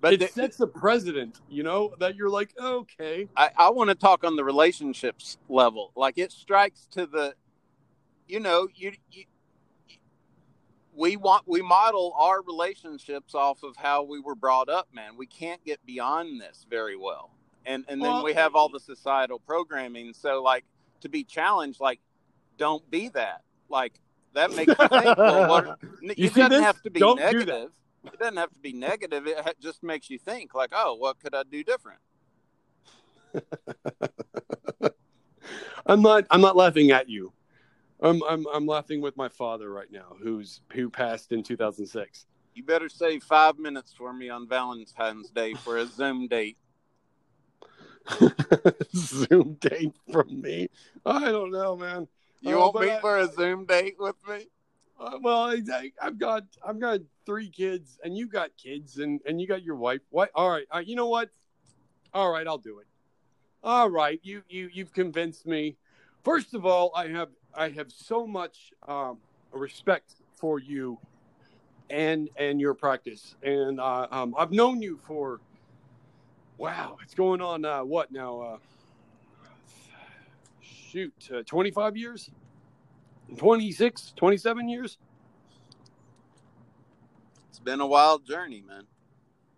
but 0.00 0.14
it 0.14 0.20
the- 0.20 0.28
sets 0.28 0.56
the 0.56 0.66
precedent. 0.66 1.40
You 1.48 1.62
know 1.62 1.94
that 1.98 2.16
you're 2.16 2.30
like 2.30 2.50
okay. 2.58 3.28
I, 3.36 3.50
I 3.56 3.70
want 3.70 3.90
to 3.90 3.94
talk 3.94 4.24
on 4.24 4.36
the 4.36 4.44
relationships 4.44 5.38
level. 5.48 5.92
Like 5.96 6.18
it 6.18 6.32
strikes 6.32 6.86
to 6.92 7.06
the, 7.06 7.34
you 8.28 8.40
know, 8.40 8.68
you, 8.74 8.92
you 9.10 9.24
we 10.94 11.16
want 11.16 11.44
we 11.46 11.62
model 11.62 12.14
our 12.18 12.42
relationships 12.42 13.34
off 13.34 13.62
of 13.62 13.76
how 13.76 14.02
we 14.02 14.20
were 14.20 14.34
brought 14.34 14.68
up. 14.68 14.88
Man, 14.92 15.16
we 15.16 15.26
can't 15.26 15.64
get 15.64 15.84
beyond 15.86 16.40
this 16.40 16.66
very 16.68 16.96
well, 16.96 17.30
and 17.64 17.84
and 17.88 18.00
then 18.02 18.10
Well, 18.12 18.24
we 18.24 18.34
have 18.34 18.54
all 18.54 18.68
the 18.68 18.80
societal 18.80 19.38
programming. 19.38 20.12
So 20.14 20.42
like 20.42 20.64
to 21.02 21.08
be 21.08 21.24
challenged, 21.24 21.80
like 21.80 22.00
don't 22.58 22.88
be 22.90 23.08
that. 23.10 23.42
Like 23.68 23.94
that 24.34 24.50
makes 24.52 24.68
you 24.68 24.88
think. 24.88 25.16
well, 25.18 25.48
what, 25.48 25.78
You 26.02 26.10
it 26.26 26.34
see 26.34 26.40
doesn't 26.40 26.50
this? 26.50 26.60
have 26.60 26.82
to 26.82 26.90
be 26.90 27.00
Don't 27.00 27.18
do 27.30 27.44
that. 27.44 27.68
It 28.04 28.18
doesn't 28.18 28.36
have 28.36 28.52
to 28.52 28.58
be 28.58 28.72
negative. 28.72 29.26
It 29.26 29.38
ha- 29.40 29.52
just 29.60 29.82
makes 29.82 30.08
you 30.10 30.18
think. 30.18 30.54
Like, 30.54 30.70
oh, 30.74 30.94
what 30.94 31.18
could 31.20 31.34
I 31.34 31.42
do 31.42 31.62
different? 31.64 32.00
I'm 35.86 36.02
not. 36.02 36.24
I'm 36.30 36.40
not 36.40 36.56
laughing 36.56 36.90
at 36.90 37.08
you. 37.08 37.32
I'm. 38.00 38.22
I'm. 38.28 38.46
I'm 38.52 38.66
laughing 38.66 39.00
with 39.00 39.16
my 39.16 39.28
father 39.28 39.70
right 39.70 39.90
now, 39.90 40.16
who's 40.22 40.60
who 40.72 40.88
passed 40.90 41.32
in 41.32 41.42
2006. 41.42 42.26
You 42.54 42.64
better 42.64 42.88
save 42.88 43.22
five 43.22 43.58
minutes 43.58 43.92
for 43.96 44.12
me 44.12 44.28
on 44.28 44.48
Valentine's 44.48 45.30
Day 45.30 45.54
for 45.54 45.78
a 45.78 45.86
Zoom 45.86 46.26
date. 46.28 46.56
Zoom 48.96 49.54
date 49.60 49.94
from 50.10 50.40
me. 50.40 50.68
I 51.06 51.30
don't 51.30 51.50
know, 51.52 51.76
man. 51.76 52.08
You 52.40 52.56
Uh, 52.56 52.60
won't 52.60 52.80
meet 52.80 52.90
I- 52.90 53.00
for 53.00 53.18
a 53.18 53.26
Zoom 53.28 53.66
date 53.66 53.96
with 53.98 54.16
me? 54.28 54.46
Uh, 55.00 55.18
well, 55.22 55.44
I, 55.44 55.62
I, 55.72 55.92
I've 56.02 56.18
got 56.18 56.44
I've 56.62 56.78
got 56.78 57.00
three 57.24 57.48
kids, 57.48 57.98
and 58.04 58.16
you 58.16 58.26
got 58.28 58.50
kids, 58.62 58.98
and 58.98 59.20
and 59.24 59.40
you 59.40 59.46
got 59.46 59.62
your 59.62 59.76
wife. 59.76 60.02
What? 60.10 60.30
All 60.34 60.50
right. 60.50 60.66
Uh, 60.74 60.80
you 60.80 60.94
know 60.94 61.08
what? 61.08 61.30
All 62.12 62.30
right, 62.30 62.46
I'll 62.46 62.58
do 62.58 62.80
it. 62.80 62.86
All 63.62 63.88
right, 63.88 64.20
you 64.22 64.42
you 64.48 64.68
you've 64.72 64.92
convinced 64.92 65.46
me. 65.46 65.76
First 66.22 66.52
of 66.52 66.66
all, 66.66 66.92
I 66.94 67.08
have 67.08 67.30
I 67.54 67.70
have 67.70 67.90
so 67.90 68.26
much 68.26 68.72
um, 68.86 69.18
respect 69.52 70.16
for 70.36 70.58
you 70.58 70.98
and 71.88 72.28
and 72.36 72.60
your 72.60 72.74
practice, 72.74 73.36
and 73.42 73.80
uh, 73.80 74.06
um, 74.10 74.34
I've 74.36 74.52
known 74.52 74.82
you 74.82 74.98
for 75.06 75.40
wow, 76.58 76.98
it's 77.02 77.14
going 77.14 77.40
on 77.40 77.64
uh, 77.64 77.82
what 77.84 78.12
now? 78.12 78.40
Uh, 78.40 78.58
shoot, 80.60 81.14
uh, 81.34 81.42
twenty 81.46 81.70
five 81.70 81.96
years. 81.96 82.30
26, 83.36 84.12
27 84.16 84.68
years. 84.68 84.98
It's 87.48 87.58
been 87.58 87.80
a 87.80 87.86
wild 87.86 88.26
journey, 88.26 88.62
man. 88.66 88.84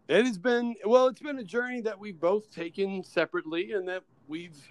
It 0.09 0.27
has 0.27 0.37
been 0.37 0.75
well. 0.85 1.07
It's 1.07 1.23
been 1.23 1.39
a 1.39 1.45
journey 1.45 1.81
that 1.83 1.99
we've 1.99 2.19
both 2.19 2.51
taken 2.51 3.03
separately, 3.05 3.73
and 3.73 3.89
that 3.89 4.03
we've 4.27 4.69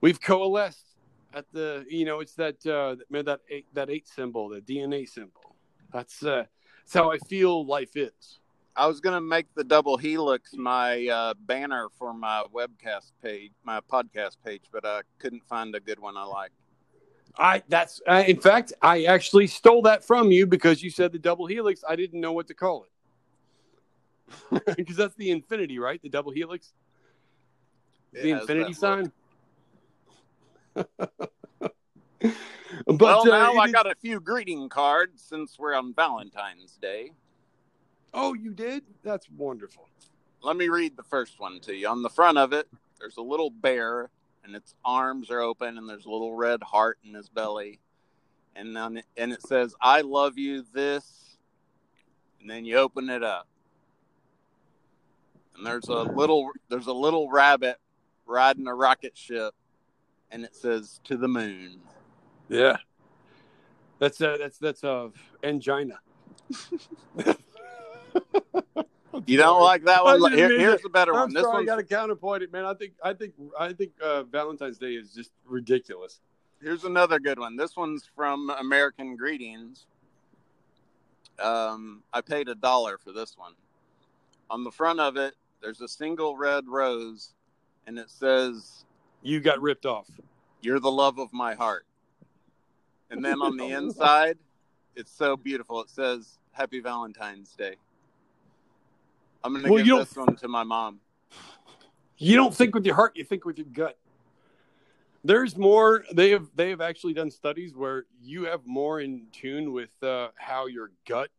we've 0.00 0.20
coalesced 0.20 0.94
at 1.34 1.46
the. 1.52 1.84
You 1.88 2.04
know, 2.04 2.20
it's 2.20 2.34
that 2.34 2.64
uh, 2.66 2.96
man 3.08 3.24
that 3.24 3.40
eight, 3.48 3.66
that 3.72 3.90
eight 3.90 4.06
symbol, 4.06 4.48
the 4.48 4.60
DNA 4.60 5.08
symbol. 5.08 5.56
That's 5.92 6.22
uh, 6.22 6.44
that's 6.80 6.94
how 6.94 7.10
I 7.10 7.18
feel 7.18 7.66
life 7.66 7.96
is. 7.96 8.40
I 8.76 8.86
was 8.86 9.00
gonna 9.00 9.20
make 9.20 9.52
the 9.54 9.64
double 9.64 9.96
helix 9.96 10.54
my 10.54 11.08
uh, 11.08 11.34
banner 11.46 11.88
for 11.98 12.14
my 12.14 12.44
webcast 12.54 13.12
page, 13.22 13.52
my 13.64 13.80
podcast 13.80 14.36
page, 14.44 14.62
but 14.70 14.84
I 14.86 15.00
couldn't 15.18 15.44
find 15.48 15.74
a 15.74 15.80
good 15.80 15.98
one 15.98 16.16
I 16.16 16.24
like. 16.24 16.52
I 17.38 17.62
that's 17.68 18.00
uh, 18.08 18.24
in 18.26 18.40
fact 18.40 18.72
I 18.82 19.04
actually 19.04 19.46
stole 19.46 19.82
that 19.82 20.04
from 20.04 20.30
you 20.30 20.46
because 20.46 20.82
you 20.82 20.90
said 20.90 21.12
the 21.12 21.18
double 21.18 21.46
helix. 21.46 21.82
I 21.88 21.96
didn't 21.96 22.20
know 22.20 22.32
what 22.32 22.48
to 22.48 22.54
call 22.54 22.84
it 22.84 22.90
because 24.76 24.96
that's 24.96 25.14
the 25.14 25.30
infinity, 25.30 25.78
right? 25.78 26.00
The 26.02 26.08
double 26.08 26.32
helix, 26.32 26.72
It 28.12 28.22
the 28.22 28.30
infinity 28.30 28.72
sign. 28.72 29.12
but 30.74 30.86
well, 32.86 33.20
uh, 33.22 33.24
now 33.24 33.54
I 33.56 33.70
got 33.70 33.90
a 33.90 33.94
few 33.94 34.20
greeting 34.20 34.68
cards 34.68 35.22
since 35.22 35.58
we're 35.58 35.74
on 35.74 35.94
Valentine's 35.94 36.78
Day. 36.80 37.12
Oh, 38.12 38.34
you 38.34 38.52
did? 38.52 38.82
That's 39.04 39.28
wonderful. 39.30 39.88
let 40.42 40.56
me 40.56 40.68
read 40.68 40.96
the 40.96 41.02
first 41.02 41.38
one 41.38 41.60
to 41.60 41.74
you. 41.74 41.88
On 41.88 42.02
the 42.02 42.10
front 42.10 42.38
of 42.38 42.52
it, 42.52 42.68
there's 42.98 43.16
a 43.16 43.22
little 43.22 43.50
bear, 43.50 44.10
and 44.44 44.54
its 44.54 44.74
arms 44.84 45.30
are 45.30 45.40
open, 45.40 45.78
and 45.78 45.88
there's 45.88 46.06
a 46.06 46.10
little 46.10 46.34
red 46.34 46.62
heart 46.62 46.98
in 47.04 47.14
his 47.14 47.28
belly, 47.28 47.80
and 48.56 48.74
then 48.76 48.98
it, 48.98 49.06
and 49.16 49.32
it 49.32 49.42
says, 49.46 49.74
"I 49.80 50.00
love 50.02 50.38
you." 50.38 50.64
This, 50.72 51.36
and 52.40 52.48
then 52.48 52.64
you 52.64 52.76
open 52.76 53.10
it 53.10 53.22
up, 53.22 53.46
and 55.56 55.64
there's 55.66 55.88
a 55.88 56.02
little 56.02 56.50
there's 56.68 56.86
a 56.86 56.92
little 56.92 57.30
rabbit 57.30 57.76
riding 58.26 58.66
a 58.66 58.74
rocket 58.74 59.16
ship, 59.16 59.54
and 60.30 60.44
it 60.44 60.54
says, 60.54 61.00
"To 61.04 61.16
the 61.16 61.28
moon." 61.28 61.80
Yeah. 62.48 62.78
That's 64.00 64.20
uh 64.20 64.38
that's 64.38 64.58
that's 64.58 64.82
uh 64.82 65.10
angina. 65.44 66.00
You 69.26 69.38
don't 69.38 69.60
like 69.60 69.84
that 69.84 70.04
one? 70.04 70.32
Here- 70.32 70.58
here's 70.58 70.82
the 70.82 70.88
better 70.88 71.12
I'm 71.12 71.20
one. 71.20 71.34
This 71.34 71.44
one's 71.44 71.66
got 71.66 71.76
to 71.76 71.82
counterpoint 71.84 72.42
it, 72.42 72.52
man. 72.52 72.64
I 72.64 72.74
think 72.74 72.92
I 73.02 73.12
think 73.12 73.34
I 73.58 73.72
think 73.72 73.92
uh, 74.02 74.22
Valentine's 74.24 74.78
Day 74.78 74.94
is 74.94 75.12
just 75.12 75.32
ridiculous. 75.44 76.20
Here's 76.62 76.84
another 76.84 77.18
good 77.18 77.38
one. 77.38 77.56
This 77.56 77.76
one's 77.76 78.08
from 78.14 78.50
American 78.50 79.16
Greetings. 79.16 79.86
Um, 81.38 82.02
I 82.12 82.20
paid 82.20 82.48
a 82.48 82.54
dollar 82.54 82.98
for 82.98 83.12
this 83.12 83.36
one. 83.38 83.54
On 84.50 84.62
the 84.64 84.70
front 84.70 85.00
of 85.00 85.16
it, 85.16 85.34
there's 85.62 85.80
a 85.80 85.88
single 85.88 86.36
red 86.36 86.66
rose, 86.68 87.32
and 87.86 87.98
it 87.98 88.10
says, 88.10 88.84
You 89.22 89.40
got 89.40 89.60
ripped 89.60 89.86
off. 89.86 90.06
"You're 90.60 90.80
the 90.80 90.90
love 90.90 91.18
of 91.18 91.32
my 91.32 91.54
heart." 91.54 91.86
And 93.10 93.24
then 93.24 93.40
on 93.40 93.56
the 93.56 93.68
inside, 93.70 94.38
it's 94.94 95.10
so 95.10 95.36
beautiful. 95.36 95.80
It 95.80 95.88
says, 95.90 96.38
"Happy 96.52 96.80
Valentine's 96.80 97.54
Day." 97.54 97.76
I'm 99.42 99.54
gonna 99.54 99.70
Well, 99.70 99.84
give 99.84 99.96
this 99.96 100.16
one 100.16 100.36
to 100.36 100.48
my 100.48 100.64
mom. 100.64 101.00
You 102.18 102.36
don't 102.36 102.54
think 102.54 102.74
with 102.74 102.84
your 102.84 102.94
heart, 102.94 103.16
you 103.16 103.24
think 103.24 103.44
with 103.44 103.58
your 103.58 103.66
gut. 103.72 103.98
There's 105.24 105.56
more. 105.56 106.04
They 106.12 106.30
have 106.30 106.48
they 106.54 106.70
have 106.70 106.80
actually 106.80 107.14
done 107.14 107.30
studies 107.30 107.74
where 107.74 108.04
you 108.20 108.44
have 108.44 108.66
more 108.66 109.00
in 109.00 109.26
tune 109.32 109.72
with 109.72 109.90
uh, 110.02 110.28
how 110.36 110.66
your 110.66 110.92
gut 111.06 111.30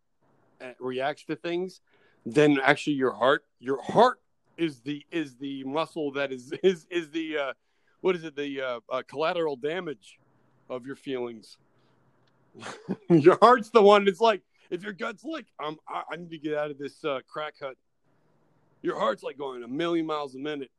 uh, 0.59 0.71
reacts 0.79 1.25
to 1.25 1.35
things 1.35 1.81
than 2.25 2.59
actually 2.59 2.93
your 2.93 3.11
heart. 3.11 3.45
Your 3.59 3.81
heart 3.81 4.19
is 4.57 4.79
the 4.81 5.03
is 5.11 5.35
the 5.35 5.63
muscle 5.63 6.11
that 6.13 6.31
is 6.31 6.51
is 6.63 6.85
is 6.89 7.09
the 7.09 7.37
uh, 7.37 7.53
what 8.01 8.15
is 8.15 8.23
it 8.23 8.35
the 8.35 8.61
uh, 8.61 8.79
uh, 8.89 9.01
collateral 9.07 9.55
damage 9.55 10.19
of 10.69 10.85
your 10.85 10.95
feelings. 10.95 11.57
your 13.09 13.37
heart's 13.41 13.69
the 13.69 13.81
one 13.81 14.05
that's 14.05 14.19
like 14.19 14.41
if 14.69 14.83
your 14.83 14.93
gut's 14.93 15.23
like 15.23 15.45
I'm 15.59 15.77
I, 15.87 16.03
I 16.11 16.15
need 16.17 16.31
to 16.31 16.37
get 16.37 16.55
out 16.55 16.71
of 16.71 16.77
this 16.77 17.03
uh, 17.03 17.19
crack 17.27 17.55
hut. 17.61 17.77
Your 18.81 18.99
heart's 18.99 19.23
like 19.23 19.37
going 19.37 19.63
a 19.63 19.67
million 19.67 20.05
miles 20.05 20.35
a 20.35 20.39
minute 20.39 20.71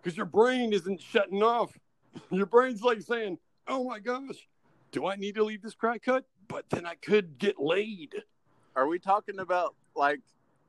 because 0.00 0.16
your 0.16 0.26
brain 0.26 0.72
isn't 0.72 1.00
shutting 1.00 1.42
off. 1.42 1.76
Your 2.30 2.46
brain's 2.46 2.82
like 2.82 3.00
saying, 3.02 3.38
"Oh 3.66 3.84
my 3.84 3.98
gosh, 3.98 4.48
do 4.92 5.06
I 5.06 5.16
need 5.16 5.34
to 5.34 5.44
leave 5.44 5.62
this 5.62 5.74
crack 5.74 6.02
cut? 6.02 6.24
But 6.46 6.70
then 6.70 6.86
I 6.86 6.94
could 6.94 7.38
get 7.38 7.58
laid." 7.58 8.14
Are 8.76 8.86
we 8.86 8.98
talking 8.98 9.40
about 9.40 9.74
like 9.96 10.20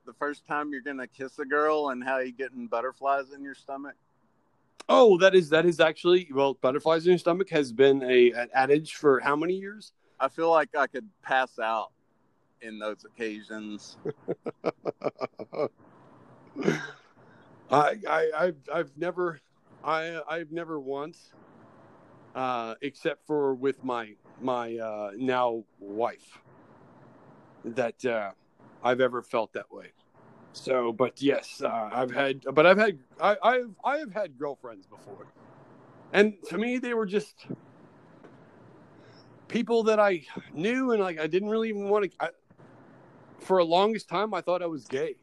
the 0.06 0.14
first 0.14 0.46
time 0.46 0.72
you're 0.72 0.82
gonna 0.82 1.08
kiss 1.08 1.38
a 1.40 1.46
girl 1.46 1.90
and 1.90 2.04
how 2.04 2.18
you 2.18 2.32
getting 2.32 2.68
butterflies 2.68 3.32
in 3.32 3.44
your 3.44 3.56
stomach? 3.56 3.96
Oh, 4.88 5.20
that 5.20 5.36
is 5.36 5.50
that 5.50 5.66
is 5.66 5.80
actually 5.80 6.28
well, 6.34 6.56
butterflies 6.56 7.06
in 7.06 7.12
your 7.12 7.20
stomach 7.20 7.50
has 7.52 7.72
been 7.72 8.02
a 8.04 8.32
an 8.32 8.50
adage 8.54 8.96
for 8.96 9.20
how 9.20 9.36
many 9.36 9.54
years? 9.54 9.94
I 10.20 10.28
feel 10.28 10.50
like 10.50 10.76
I 10.76 10.88
could 10.88 11.08
pass 11.22 11.60
out 11.60 11.92
in 12.62 12.80
those 12.80 13.06
occasions. 13.06 13.98
I, 17.72 17.98
I 18.08 18.32
I've 18.38 18.58
I've 18.74 18.92
never 18.98 19.40
I 19.84 20.22
I've 20.28 20.52
never 20.52 20.80
once 20.80 21.32
uh 22.36 22.76
except 22.82 23.26
for 23.26 23.54
with 23.54 23.84
my 23.84 24.14
my 24.42 24.78
uh 24.78 25.12
now 25.18 25.64
wife 25.80 26.40
that 27.64 28.04
uh 28.06 28.32
I've 28.84 29.02
ever 29.02 29.22
felt 29.22 29.54
that 29.54 29.72
way. 29.72 29.92
So 30.54 30.92
but 30.92 31.22
yes, 31.22 31.62
uh, 31.64 31.90
I've 31.92 32.12
had 32.12 32.44
but 32.54 32.66
I've 32.66 32.78
had 32.78 33.00
I 33.22 33.38
I've 33.44 33.76
I 33.84 33.98
have 33.98 34.12
had 34.12 34.38
girlfriends 34.38 34.88
before. 34.88 35.28
And 36.12 36.34
to 36.50 36.58
me 36.58 36.80
they 36.80 36.96
were 36.96 37.06
just 37.06 37.46
people 39.48 39.84
that 39.84 40.00
I 40.00 40.26
knew 40.54 40.92
and 40.92 41.02
like 41.02 41.20
I 41.20 41.28
didn't 41.28 41.50
really 41.50 41.70
even 41.70 41.90
want 41.90 42.06
to 42.06 42.12
I, 42.20 42.30
for 43.40 43.58
a 43.60 43.64
longest 43.64 44.08
time 44.10 44.34
I 44.34 44.42
thought 44.42 44.62
I 44.62 44.68
was 44.68 44.86
gay. 44.86 45.16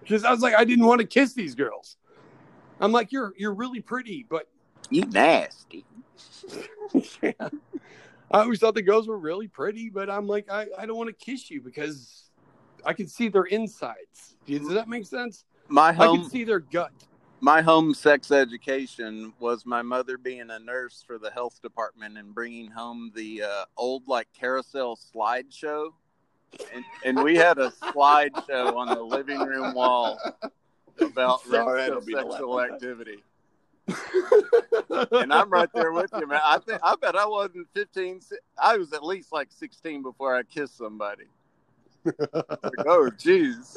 Because 0.00 0.24
I 0.24 0.30
was 0.30 0.40
like, 0.40 0.54
I 0.54 0.64
didn't 0.64 0.86
want 0.86 1.00
to 1.00 1.06
kiss 1.06 1.32
these 1.32 1.54
girls. 1.54 1.96
I'm 2.80 2.92
like, 2.92 3.12
you're 3.12 3.32
you're 3.36 3.54
really 3.54 3.80
pretty, 3.80 4.26
but 4.28 4.48
You 4.90 5.02
nasty. 5.06 5.84
yeah. 7.22 7.32
I 8.30 8.40
always 8.40 8.58
thought 8.58 8.74
the 8.74 8.82
girls 8.82 9.06
were 9.06 9.18
really 9.18 9.46
pretty, 9.46 9.90
but 9.90 10.08
I'm 10.10 10.26
like, 10.26 10.50
I, 10.50 10.66
I 10.78 10.86
don't 10.86 10.96
want 10.96 11.08
to 11.08 11.24
kiss 11.24 11.50
you 11.50 11.60
because 11.60 12.30
I 12.84 12.92
can 12.94 13.06
see 13.06 13.28
their 13.28 13.44
insides. 13.44 14.36
Does 14.46 14.68
that 14.68 14.88
make 14.88 15.06
sense? 15.06 15.44
My 15.68 15.90
I 15.90 15.92
home 15.92 16.22
can 16.22 16.30
see 16.30 16.44
their 16.44 16.58
gut. 16.60 16.92
my 17.40 17.60
home 17.62 17.94
sex 17.94 18.30
education 18.32 19.32
was 19.38 19.64
my 19.66 19.82
mother 19.82 20.16
being 20.18 20.50
a 20.50 20.58
nurse 20.58 21.04
for 21.06 21.18
the 21.18 21.30
health 21.30 21.60
department 21.62 22.16
and 22.18 22.34
bringing 22.34 22.70
home 22.70 23.12
the 23.14 23.42
uh, 23.42 23.64
old 23.76 24.08
like 24.08 24.28
carousel 24.32 24.96
slideshow. 24.96 25.90
And, 26.74 26.84
and 27.04 27.22
we 27.22 27.36
had 27.36 27.58
a 27.58 27.70
slideshow 27.70 28.76
on 28.76 28.88
the 28.88 29.02
living 29.02 29.40
room 29.40 29.74
wall 29.74 30.18
about 31.00 31.42
Sorry, 31.42 31.82
I 31.82 31.88
risks 31.88 31.88
don't 31.88 31.98
of 31.98 32.06
mean 32.06 32.16
to 32.16 32.22
laugh 32.24 32.32
sexual 32.32 32.60
activity. 32.60 33.22
And 35.12 35.32
I'm 35.32 35.50
right 35.50 35.68
there 35.74 35.92
with 35.92 36.10
you, 36.18 36.26
man. 36.26 36.40
I 36.42 36.58
think 36.58 36.80
I 36.82 36.94
bet 37.00 37.16
I 37.16 37.26
wasn't 37.26 37.68
15. 37.74 38.20
I 38.62 38.76
was 38.76 38.92
at 38.92 39.04
least 39.04 39.32
like 39.32 39.48
16 39.50 40.02
before 40.02 40.36
I 40.36 40.42
kissed 40.42 40.76
somebody. 40.76 41.24
Like, 42.04 42.86
oh, 42.86 43.10
jeez. 43.16 43.76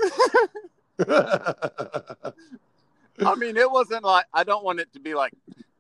I 3.20 3.36
mean, 3.36 3.58
it 3.58 3.70
wasn't 3.70 4.03
like 4.03 4.25
I 4.34 4.44
don't 4.44 4.63
want 4.63 4.79
it 4.79 4.91
to 4.94 5.00
be 5.00 5.13
like 5.13 5.34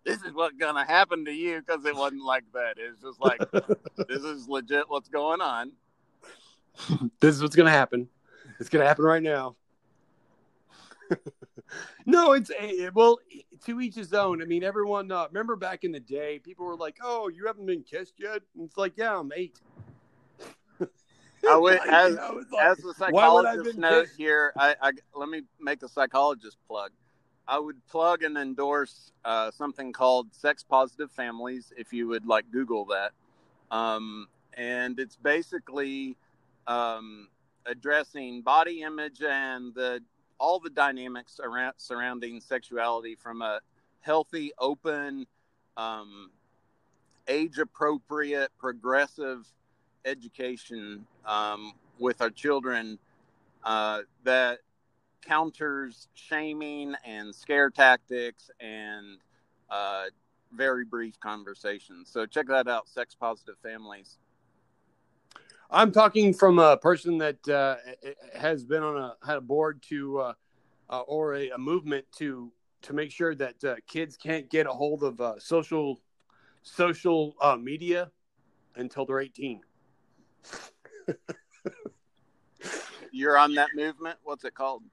this 0.05 0.21
is 0.21 0.33
what's 0.33 0.55
gonna 0.57 0.85
happen 0.85 1.25
to 1.25 1.31
you 1.31 1.61
because 1.61 1.85
it 1.85 1.95
wasn't 1.95 2.23
like 2.23 2.45
that. 2.53 2.75
It's 2.77 3.01
just 3.01 3.19
like 3.19 3.39
this 4.07 4.23
is 4.23 4.47
legit. 4.47 4.89
What's 4.89 5.09
going 5.09 5.41
on? 5.41 5.71
this 7.19 7.35
is 7.35 7.41
what's 7.41 7.55
gonna 7.55 7.71
happen. 7.71 8.07
It's 8.59 8.69
gonna 8.69 8.85
happen 8.85 9.05
right 9.05 9.23
now. 9.23 9.55
no, 12.05 12.33
it's 12.33 12.51
a 12.59 12.89
well 12.93 13.19
to 13.65 13.81
each 13.81 13.95
his 13.95 14.13
own. 14.13 14.41
I 14.41 14.45
mean, 14.45 14.63
everyone. 14.63 15.11
Uh, 15.11 15.27
remember 15.27 15.55
back 15.55 15.83
in 15.83 15.91
the 15.91 15.99
day, 15.99 16.39
people 16.39 16.65
were 16.65 16.75
like, 16.75 16.97
"Oh, 17.03 17.29
you 17.29 17.45
haven't 17.45 17.65
been 17.65 17.83
kissed 17.83 18.13
yet." 18.17 18.41
And 18.55 18.65
it's 18.65 18.77
like, 18.77 18.93
"Yeah, 18.95 19.17
I'm 19.17 19.31
eight. 19.35 19.59
I 21.47 21.57
would, 21.57 21.79
Like, 21.79 21.87
as 21.87 22.15
know, 22.15 22.43
like, 22.51 22.63
as 22.63 22.79
a 22.79 23.11
why 23.11 23.29
would 23.29 23.45
I 23.45 23.51
have 23.51 23.57
psychologist 23.59 23.77
note 23.77 24.05
kissed? 24.05 24.17
here, 24.17 24.53
I, 24.57 24.75
I 24.81 24.91
let 25.13 25.29
me 25.29 25.43
make 25.59 25.83
a 25.83 25.87
psychologist 25.87 26.57
plug. 26.67 26.91
I 27.47 27.59
would 27.59 27.85
plug 27.87 28.23
and 28.23 28.37
endorse 28.37 29.11
uh, 29.23 29.51
something 29.51 29.93
called 29.93 30.33
Sex 30.33 30.63
Positive 30.63 31.11
Families 31.11 31.71
if 31.77 31.93
you 31.93 32.07
would 32.07 32.25
like 32.25 32.49
Google 32.51 32.85
that. 32.85 33.11
Um, 33.69 34.27
and 34.55 34.99
it's 34.99 35.15
basically 35.15 36.17
um, 36.67 37.27
addressing 37.65 38.41
body 38.41 38.81
image 38.81 39.21
and 39.21 39.73
the 39.73 40.01
all 40.39 40.59
the 40.59 40.69
dynamics 40.69 41.39
around 41.41 41.73
surrounding 41.77 42.41
sexuality 42.41 43.15
from 43.15 43.41
a 43.41 43.59
healthy, 44.01 44.51
open, 44.59 45.25
um, 45.77 46.29
age 47.27 47.57
appropriate, 47.57 48.51
progressive 48.57 49.47
education 50.03 51.05
um, 51.25 51.71
with 51.99 52.21
our 52.21 52.29
children 52.29 52.99
uh, 53.63 54.01
that 54.23 54.59
counters 55.25 56.07
shaming 56.13 56.95
and 57.03 57.33
scare 57.33 57.69
tactics 57.69 58.51
and 58.59 59.17
uh, 59.69 60.03
very 60.53 60.85
brief 60.85 61.19
conversations. 61.19 62.09
So 62.11 62.25
check 62.25 62.47
that 62.47 62.67
out, 62.67 62.87
Sex 62.87 63.15
Positive 63.15 63.55
Families. 63.63 64.17
I'm 65.75 65.91
talking 65.91 66.33
from 66.33 66.57
a 66.57 66.77
person 66.77 67.17
that 67.17 67.45
uh, 67.49 67.75
has 68.33 68.63
been 68.63 68.81
on 68.81 68.95
a 68.95 69.15
had 69.25 69.35
a 69.35 69.41
board 69.41 69.83
to 69.89 70.19
uh, 70.19 70.33
uh, 70.89 71.01
or 71.01 71.35
a, 71.35 71.49
a 71.49 71.57
movement 71.57 72.05
to 72.19 72.49
to 72.83 72.93
make 72.93 73.11
sure 73.11 73.35
that 73.35 73.61
uh, 73.61 73.75
kids 73.85 74.15
can't 74.15 74.49
get 74.49 74.67
a 74.67 74.71
hold 74.71 75.03
of 75.03 75.19
uh, 75.19 75.37
social 75.37 75.99
social 76.63 77.35
uh, 77.41 77.57
media 77.57 78.09
until 78.77 79.05
they're 79.05 79.19
18. 79.19 79.59
You're 83.11 83.37
on 83.37 83.53
that 83.55 83.71
movement. 83.75 84.17
What's 84.23 84.45
it 84.45 84.53
called? 84.53 84.83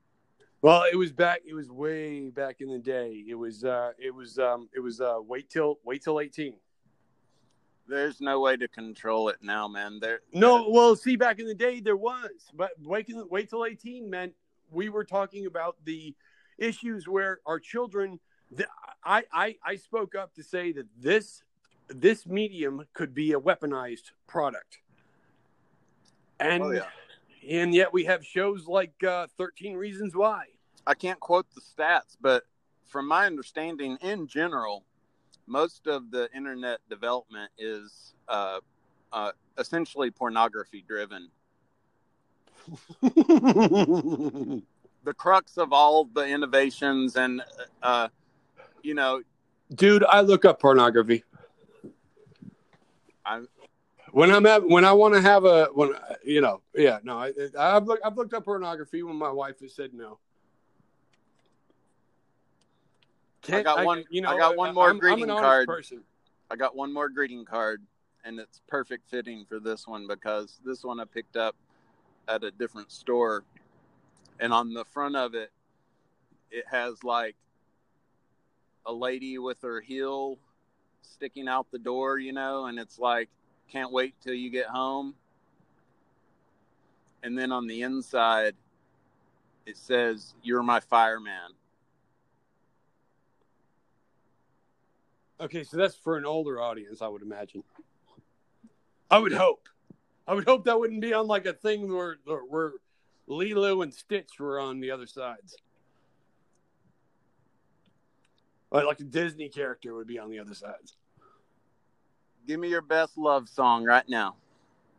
Well, 0.62 0.82
it 0.90 0.96
was 0.96 1.12
back. 1.12 1.42
It 1.46 1.54
was 1.54 1.70
way 1.70 2.30
back 2.30 2.56
in 2.60 2.68
the 2.68 2.78
day. 2.78 3.22
It 3.28 3.36
was. 3.36 3.64
Uh, 3.64 3.92
it 4.00 4.12
was. 4.12 4.36
Um, 4.40 4.68
it 4.74 4.80
was. 4.80 5.00
Uh, 5.00 5.18
wait 5.20 5.48
till. 5.48 5.78
Wait 5.84 6.02
till 6.02 6.18
eighteen. 6.18 6.54
There's 7.92 8.20
no 8.20 8.40
way 8.40 8.56
to 8.56 8.68
control 8.68 9.28
it 9.28 9.36
now, 9.42 9.68
man. 9.68 9.98
There 10.00 10.20
No, 10.32 10.68
well, 10.68 10.96
see, 10.96 11.16
back 11.16 11.38
in 11.38 11.46
the 11.46 11.54
day 11.54 11.80
there 11.80 11.96
was, 11.96 12.30
but 12.54 12.70
wait, 12.82 13.06
wait 13.30 13.50
till 13.50 13.64
eighteen 13.64 14.08
meant 14.08 14.32
we 14.70 14.88
were 14.88 15.04
talking 15.04 15.46
about 15.46 15.76
the 15.84 16.14
issues 16.58 17.06
where 17.06 17.40
our 17.46 17.60
children. 17.60 18.18
The, 18.50 18.66
I, 19.04 19.24
I 19.32 19.56
I 19.64 19.76
spoke 19.76 20.14
up 20.14 20.34
to 20.34 20.42
say 20.42 20.72
that 20.72 20.86
this 20.98 21.42
this 21.88 22.26
medium 22.26 22.86
could 22.94 23.14
be 23.14 23.32
a 23.32 23.40
weaponized 23.40 24.12
product, 24.26 24.78
and 26.40 26.62
Oh, 26.62 26.70
yeah. 26.70 26.86
and 27.48 27.74
yet 27.74 27.92
we 27.92 28.04
have 28.04 28.24
shows 28.24 28.66
like 28.66 28.92
uh, 29.04 29.26
Thirteen 29.38 29.74
Reasons 29.74 30.14
Why. 30.14 30.44
I 30.86 30.94
can't 30.94 31.20
quote 31.20 31.46
the 31.54 31.60
stats, 31.60 32.16
but 32.20 32.44
from 32.86 33.06
my 33.08 33.26
understanding, 33.26 33.96
in 34.02 34.26
general, 34.26 34.84
most 35.46 35.86
of 35.86 36.10
the 36.10 36.28
internet 36.34 36.80
development 36.88 37.50
is 37.58 38.14
uh, 38.28 38.60
uh, 39.12 39.32
essentially 39.58 40.10
pornography 40.10 40.84
driven. 40.86 41.28
The 45.04 45.12
crux 45.12 45.58
of 45.58 45.72
all 45.72 46.04
the 46.04 46.24
innovations 46.24 47.16
and, 47.16 47.42
uh, 47.82 48.06
you 48.84 48.94
know, 48.94 49.20
Dude, 49.74 50.04
I 50.04 50.20
look 50.20 50.44
up 50.44 50.60
pornography. 50.60 51.24
I'm 53.24 53.48
when 54.10 54.30
I'm 54.30 54.44
at 54.46 54.68
when 54.68 54.84
I 54.84 54.92
want 54.92 55.14
to 55.14 55.22
have 55.22 55.44
a 55.44 55.66
when 55.66 55.94
you 56.24 56.40
know 56.40 56.60
yeah 56.74 56.98
no 57.02 57.18
I 57.18 57.32
I've 57.58 57.86
looked 57.86 58.04
I've 58.04 58.16
looked 58.16 58.34
up 58.34 58.44
pornography 58.44 59.02
when 59.02 59.16
my 59.16 59.30
wife 59.30 59.60
has 59.60 59.74
said 59.74 59.94
no. 59.94 60.18
Can't- 63.42 63.64
got 63.64 63.84
one- 63.84 64.04
I 64.12 64.38
got 64.38 64.56
one 64.56 64.74
more 64.74 64.88
I'm, 64.90 64.98
greeting 64.98 65.30
I'm 65.30 65.38
card. 65.38 65.66
Person. 65.66 66.04
I 66.50 66.56
got 66.56 66.76
one 66.76 66.92
more 66.92 67.08
greeting 67.08 67.44
card, 67.44 67.82
and 68.24 68.38
it's 68.38 68.60
perfect 68.68 69.08
fitting 69.08 69.44
for 69.44 69.58
this 69.58 69.86
one 69.86 70.06
because 70.06 70.60
this 70.64 70.84
one 70.84 71.00
I 71.00 71.04
picked 71.04 71.36
up 71.36 71.56
at 72.28 72.44
a 72.44 72.50
different 72.50 72.92
store, 72.92 73.44
and 74.38 74.52
on 74.52 74.72
the 74.72 74.84
front 74.84 75.16
of 75.16 75.34
it, 75.34 75.50
it 76.50 76.64
has 76.68 77.02
like 77.02 77.36
a 78.86 78.92
lady 78.92 79.38
with 79.38 79.60
her 79.62 79.80
heel 79.80 80.38
sticking 81.00 81.48
out 81.48 81.70
the 81.70 81.78
door, 81.78 82.18
you 82.18 82.32
know, 82.32 82.66
and 82.66 82.78
it's 82.78 82.98
like, 82.98 83.28
can't 83.70 83.92
wait 83.92 84.14
till 84.20 84.34
you 84.34 84.50
get 84.50 84.66
home. 84.66 85.14
And 87.22 87.38
then 87.38 87.52
on 87.52 87.66
the 87.66 87.82
inside, 87.82 88.54
it 89.66 89.76
says, 89.76 90.34
You're 90.42 90.62
my 90.62 90.80
fireman. 90.80 91.52
Okay, 95.42 95.64
so 95.64 95.76
that's 95.76 95.96
for 95.96 96.16
an 96.16 96.24
older 96.24 96.60
audience, 96.60 97.02
I 97.02 97.08
would 97.08 97.22
imagine. 97.22 97.64
I 99.10 99.18
would 99.18 99.32
hope. 99.32 99.68
I 100.26 100.34
would 100.34 100.44
hope 100.44 100.64
that 100.66 100.78
wouldn't 100.78 101.00
be 101.00 101.12
on 101.12 101.26
like 101.26 101.46
a 101.46 101.52
thing 101.52 101.92
where 101.92 102.16
where 102.24 102.72
Lilo 103.26 103.82
and 103.82 103.92
Stitch 103.92 104.38
were 104.38 104.60
on 104.60 104.78
the 104.78 104.92
other 104.92 105.06
sides. 105.06 105.56
Like, 108.70 108.86
like 108.86 109.00
a 109.00 109.04
Disney 109.04 109.48
character 109.48 109.94
would 109.94 110.06
be 110.06 110.18
on 110.18 110.30
the 110.30 110.38
other 110.38 110.54
sides. 110.54 110.96
Give 112.46 112.58
me 112.58 112.68
your 112.68 112.80
best 112.80 113.18
love 113.18 113.48
song 113.48 113.84
right 113.84 114.08
now. 114.08 114.36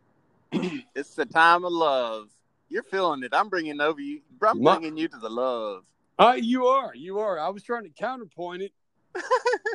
it's 0.52 1.16
the 1.16 1.26
time 1.26 1.64
of 1.64 1.72
love. 1.72 2.30
You're 2.68 2.84
feeling 2.84 3.24
it. 3.24 3.34
I'm 3.34 3.50
bringing 3.50 3.80
over 3.80 4.02
you. 4.02 4.22
I'm 4.46 4.62
bringing 4.62 4.98
you 4.98 5.08
to 5.08 5.18
the 5.18 5.30
love. 5.30 5.84
Uh, 6.20 6.36
you 6.38 6.68
are, 6.68 6.94
you 6.94 7.20
are. 7.20 7.40
I 7.40 7.50
was 7.50 7.64
trying 7.64 7.84
to 7.84 7.90
counterpoint 7.90 8.62
it, 8.62 8.72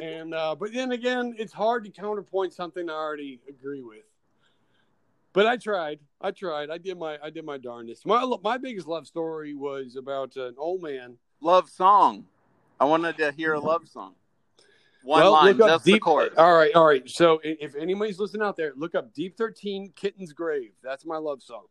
and 0.02 0.34
uh, 0.34 0.54
but 0.58 0.72
then 0.72 0.92
again, 0.92 1.34
it's 1.38 1.52
hard 1.52 1.84
to 1.84 1.90
counterpoint 1.90 2.52
something 2.52 2.88
I 2.88 2.92
already 2.92 3.40
agree 3.48 3.82
with. 3.82 4.04
But 5.32 5.46
I 5.46 5.56
tried. 5.56 6.00
I 6.20 6.30
tried. 6.30 6.70
I 6.70 6.78
did 6.78 6.98
my 6.98 7.18
I 7.22 7.30
did 7.30 7.44
my 7.44 7.58
darndest. 7.58 8.06
My 8.06 8.24
my 8.42 8.58
biggest 8.58 8.86
love 8.86 9.06
story 9.06 9.54
was 9.54 9.96
about 9.96 10.36
an 10.36 10.54
old 10.58 10.82
man. 10.82 11.16
Love 11.40 11.68
song. 11.68 12.24
I 12.80 12.84
wanted 12.84 13.16
to 13.18 13.32
hear 13.32 13.54
a 13.54 13.60
love 13.60 13.86
song. 13.88 14.14
One 15.04 15.20
well, 15.22 15.32
line, 15.32 15.56
just 15.56 15.84
the 15.84 15.92
deep. 15.92 16.02
chorus. 16.02 16.34
All 16.36 16.54
right, 16.54 16.74
all 16.74 16.84
right. 16.84 17.08
So 17.08 17.40
if 17.42 17.74
anybody's 17.76 18.18
listening 18.18 18.42
out 18.42 18.56
there, 18.56 18.72
look 18.76 18.94
up 18.94 19.14
Deep 19.14 19.36
Thirteen 19.36 19.92
Kitten's 19.94 20.32
Grave. 20.32 20.72
That's 20.82 21.06
my 21.06 21.18
love 21.18 21.42
song. 21.42 21.64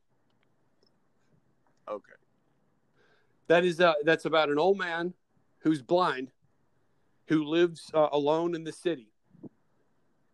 Okay. 1.90 2.14
That 3.48 3.64
is 3.64 3.80
uh, 3.80 3.94
that's 4.04 4.26
about 4.26 4.50
an 4.50 4.60
old 4.60 4.78
man 4.78 5.14
who's 5.60 5.82
blind, 5.82 6.32
who 7.28 7.44
lives 7.44 7.92
uh, 7.94 8.08
alone 8.12 8.56
in 8.56 8.64
the 8.64 8.72
city, 8.72 9.12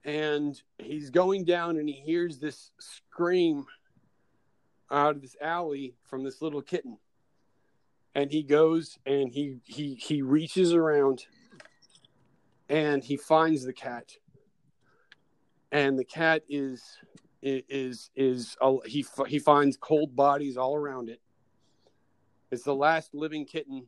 and 0.04 0.62
he's 0.78 1.10
going 1.10 1.46
down 1.46 1.78
and 1.78 1.88
he 1.88 1.96
hears 1.96 2.40
this 2.40 2.72
scream 2.80 3.66
out 4.92 5.16
of 5.16 5.22
this 5.22 5.36
alley 5.42 5.96
from 6.04 6.24
this 6.24 6.42
little 6.42 6.62
kitten, 6.62 6.98
and 8.14 8.32
he 8.32 8.44
goes 8.44 8.98
and 9.06 9.30
he 9.30 9.60
he 9.66 9.96
he 9.96 10.22
reaches 10.22 10.74
around, 10.74 11.26
and 12.70 13.04
he 13.04 13.18
finds 13.18 13.64
the 13.64 13.74
cat, 13.74 14.12
and 15.72 15.98
the 15.98 16.06
cat 16.06 16.44
is 16.48 16.84
is 17.42 18.10
is 18.16 18.56
uh, 18.62 18.76
he 18.86 19.06
he 19.28 19.40
finds 19.40 19.78
cold 19.78 20.16
bodies 20.16 20.58
all 20.58 20.76
around 20.76 21.10
it. 21.10 21.20
It's 22.52 22.64
the 22.64 22.76
last 22.76 23.16
living 23.16 23.46
kitten. 23.46 23.88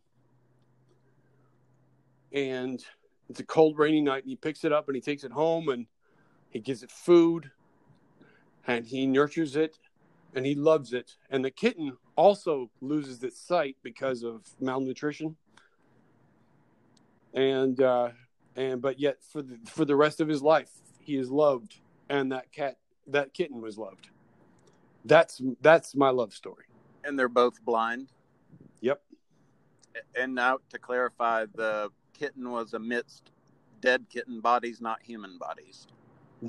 And 2.35 2.83
it's 3.29 3.39
a 3.39 3.45
cold, 3.45 3.79
rainy 3.79 4.01
night. 4.01 4.23
And 4.23 4.29
he 4.29 4.35
picks 4.35 4.63
it 4.63 4.71
up 4.71 4.87
and 4.87 4.95
he 4.95 5.01
takes 5.01 5.23
it 5.23 5.31
home 5.31 5.69
and 5.69 5.87
he 6.49 6.59
gives 6.59 6.83
it 6.83 6.91
food 6.91 7.49
and 8.67 8.85
he 8.85 9.07
nurtures 9.07 9.55
it 9.55 9.79
and 10.35 10.45
he 10.45 10.53
loves 10.53 10.93
it. 10.93 11.15
And 11.31 11.43
the 11.43 11.49
kitten 11.49 11.97
also 12.17 12.69
loses 12.81 13.23
its 13.23 13.39
sight 13.39 13.77
because 13.81 14.21
of 14.21 14.41
malnutrition. 14.59 15.37
And, 17.33 17.81
uh, 17.81 18.09
and, 18.55 18.81
but 18.81 18.99
yet 18.99 19.17
for 19.23 19.41
the, 19.41 19.57
for 19.65 19.85
the 19.85 19.95
rest 19.95 20.19
of 20.19 20.27
his 20.27 20.41
life, 20.41 20.69
he 20.99 21.17
is 21.17 21.31
loved. 21.31 21.79
And 22.09 22.31
that 22.33 22.51
cat, 22.51 22.77
that 23.07 23.33
kitten 23.33 23.61
was 23.61 23.77
loved. 23.77 24.09
That's, 25.05 25.41
that's 25.61 25.95
my 25.95 26.09
love 26.09 26.33
story. 26.33 26.65
And 27.03 27.17
they're 27.17 27.29
both 27.29 27.63
blind. 27.63 28.09
Yep. 28.81 29.01
And 30.15 30.35
now 30.35 30.59
to 30.71 30.79
clarify, 30.79 31.45
the 31.53 31.91
kitten 32.17 32.49
was 32.49 32.73
amidst 32.73 33.31
dead 33.81 34.05
kitten 34.09 34.41
bodies, 34.41 34.81
not 34.81 35.01
human 35.03 35.37
bodies. 35.37 35.87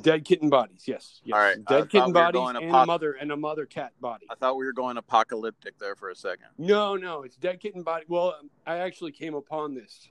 Dead 0.00 0.24
kitten 0.24 0.48
bodies, 0.48 0.82
yes. 0.86 1.20
yes. 1.24 1.34
All 1.34 1.40
right, 1.40 1.56
Dead 1.56 1.64
thought 1.66 1.90
kitten 1.90 2.12
bodies 2.12 2.42
and 2.48 2.74
a 2.74 2.86
mother 2.86 3.12
and 3.12 3.30
a 3.30 3.36
mother 3.36 3.66
cat 3.66 3.92
body. 4.00 4.26
I 4.30 4.34
thought 4.34 4.56
we 4.56 4.66
were 4.66 4.72
going 4.72 4.96
apocalyptic 4.96 5.78
there 5.78 5.94
for 5.94 6.10
a 6.10 6.16
second. 6.16 6.48
No, 6.58 6.96
no, 6.96 7.22
it's 7.22 7.36
dead 7.36 7.60
kitten 7.60 7.82
body. 7.82 8.04
Well, 8.08 8.34
um, 8.38 8.50
I 8.66 8.78
actually 8.78 9.12
came 9.12 9.34
upon 9.34 9.74
this 9.74 10.08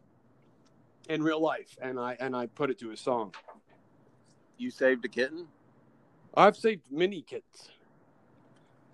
in 1.10 1.22
real 1.22 1.42
life, 1.42 1.78
and 1.82 2.00
I 2.00 2.16
and 2.20 2.36
I 2.36 2.48
put 2.48 2.70
it 2.70 2.80
to 2.80 2.92
a 2.92 2.98
song. 2.98 3.34
You 4.58 4.72
saved 4.72 5.04
a 5.06 5.10
kitten? 5.10 5.48
I've 6.36 6.56
saved 6.56 6.84
many 6.90 7.22
kittens. 7.22 7.70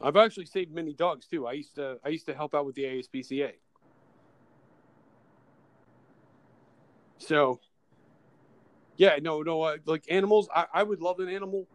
I've 0.02 0.18
actually 0.18 0.46
saved 0.46 0.74
many 0.74 0.94
dogs 0.94 1.28
too. 1.28 1.48
I 1.48 1.54
used 1.54 1.76
to 1.76 2.00
I 2.04 2.10
used 2.10 2.26
to 2.26 2.34
help 2.34 2.56
out 2.56 2.66
with 2.66 2.76
the 2.76 2.84
ASPCA. 2.84 3.52
So, 7.22 7.60
yeah, 8.98 9.18
no, 9.22 9.44
no, 9.44 9.62
uh, 9.62 9.78
like 9.86 10.06
animals, 10.10 10.50
I, 10.54 10.66
I 10.74 10.84
would 10.84 11.02
love 11.02 11.20
an 11.20 11.30
animal, 11.30 11.68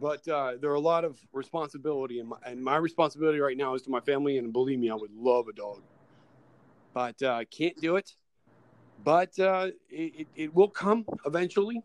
but 0.00 0.26
uh, 0.28 0.52
there 0.60 0.70
are 0.70 0.74
a 0.74 0.80
lot 0.80 1.04
of 1.04 1.18
responsibility, 1.32 2.20
and 2.20 2.28
my, 2.28 2.36
and 2.46 2.62
my 2.62 2.76
responsibility 2.76 3.40
right 3.40 3.56
now 3.56 3.74
is 3.74 3.82
to 3.82 3.90
my 3.90 3.98
family. 4.00 4.38
And 4.38 4.52
believe 4.52 4.78
me, 4.78 4.90
I 4.90 4.94
would 4.94 5.12
love 5.12 5.48
a 5.48 5.52
dog, 5.52 5.82
but 6.94 7.20
uh, 7.20 7.44
can't 7.50 7.76
do 7.80 7.96
it. 7.96 8.14
But 9.02 9.36
uh, 9.40 9.70
it, 9.90 10.28
it, 10.36 10.54
will 10.54 10.68
come 10.68 11.04
eventually, 11.26 11.82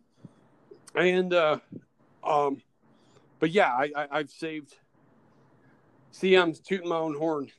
and 0.96 1.34
uh, 1.34 1.58
um, 2.24 2.62
but 3.40 3.50
yeah, 3.50 3.72
I, 3.74 3.92
I, 3.96 4.08
I've 4.12 4.30
saved. 4.30 4.76
See, 6.12 6.36
I'm 6.36 6.54
tooting 6.54 6.90
my 6.90 6.98
own 6.98 7.18
horn, 7.18 7.50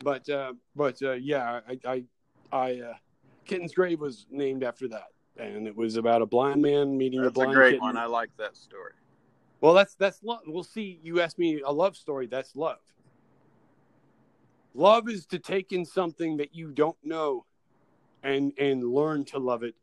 but 0.00 0.28
uh, 0.28 0.54
but 0.74 1.00
uh, 1.02 1.12
yeah, 1.12 1.60
I 1.68 1.78
I, 1.84 2.04
I 2.50 2.80
uh, 2.80 2.94
Kitten's 3.48 3.72
Grave 3.74 3.98
was 4.00 4.26
named 4.30 4.62
after 4.62 4.86
that, 4.88 5.08
and 5.36 5.66
it 5.66 5.74
was 5.74 5.96
about 5.96 6.22
a 6.22 6.26
blind 6.26 6.62
man 6.62 6.96
meeting 6.96 7.20
a 7.20 7.22
That's 7.24 7.32
a 7.32 7.34
blind 7.34 7.54
great 7.54 7.70
kitten. 7.72 7.80
one. 7.80 7.96
I 7.96 8.04
like 8.04 8.30
that 8.36 8.56
story. 8.56 8.92
Well, 9.60 9.74
that's 9.74 9.94
that's 9.94 10.22
love. 10.22 10.40
We'll 10.46 10.62
see. 10.62 11.00
You 11.02 11.20
asked 11.20 11.38
me 11.38 11.62
a 11.62 11.72
love 11.72 11.96
story. 11.96 12.26
That's 12.26 12.54
love. 12.54 12.78
Love 14.74 15.08
is 15.08 15.26
to 15.26 15.38
take 15.38 15.72
in 15.72 15.84
something 15.84 16.36
that 16.36 16.54
you 16.54 16.70
don't 16.70 16.98
know, 17.02 17.46
and 18.22 18.52
and 18.58 18.84
learn 18.84 19.24
to 19.24 19.38
love 19.38 19.62
it, 19.64 19.74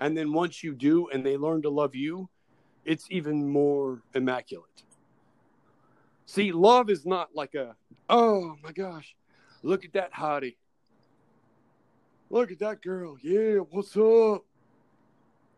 and 0.00 0.16
then 0.16 0.32
once 0.32 0.62
you 0.62 0.74
do, 0.74 1.08
and 1.08 1.24
they 1.24 1.36
learn 1.36 1.62
to 1.62 1.70
love 1.70 1.94
you, 1.94 2.28
it's 2.84 3.06
even 3.08 3.48
more 3.48 4.02
immaculate. 4.14 4.82
See, 6.26 6.50
love 6.50 6.90
is 6.90 7.06
not 7.06 7.34
like 7.34 7.54
a 7.54 7.76
oh 8.10 8.56
my 8.62 8.72
gosh, 8.72 9.14
look 9.62 9.84
at 9.84 9.92
that 9.92 10.12
hottie. 10.12 10.56
Look 12.32 12.50
at 12.50 12.58
that 12.60 12.80
girl. 12.80 13.18
Yeah, 13.22 13.56
what's 13.56 13.94
up? 13.94 14.46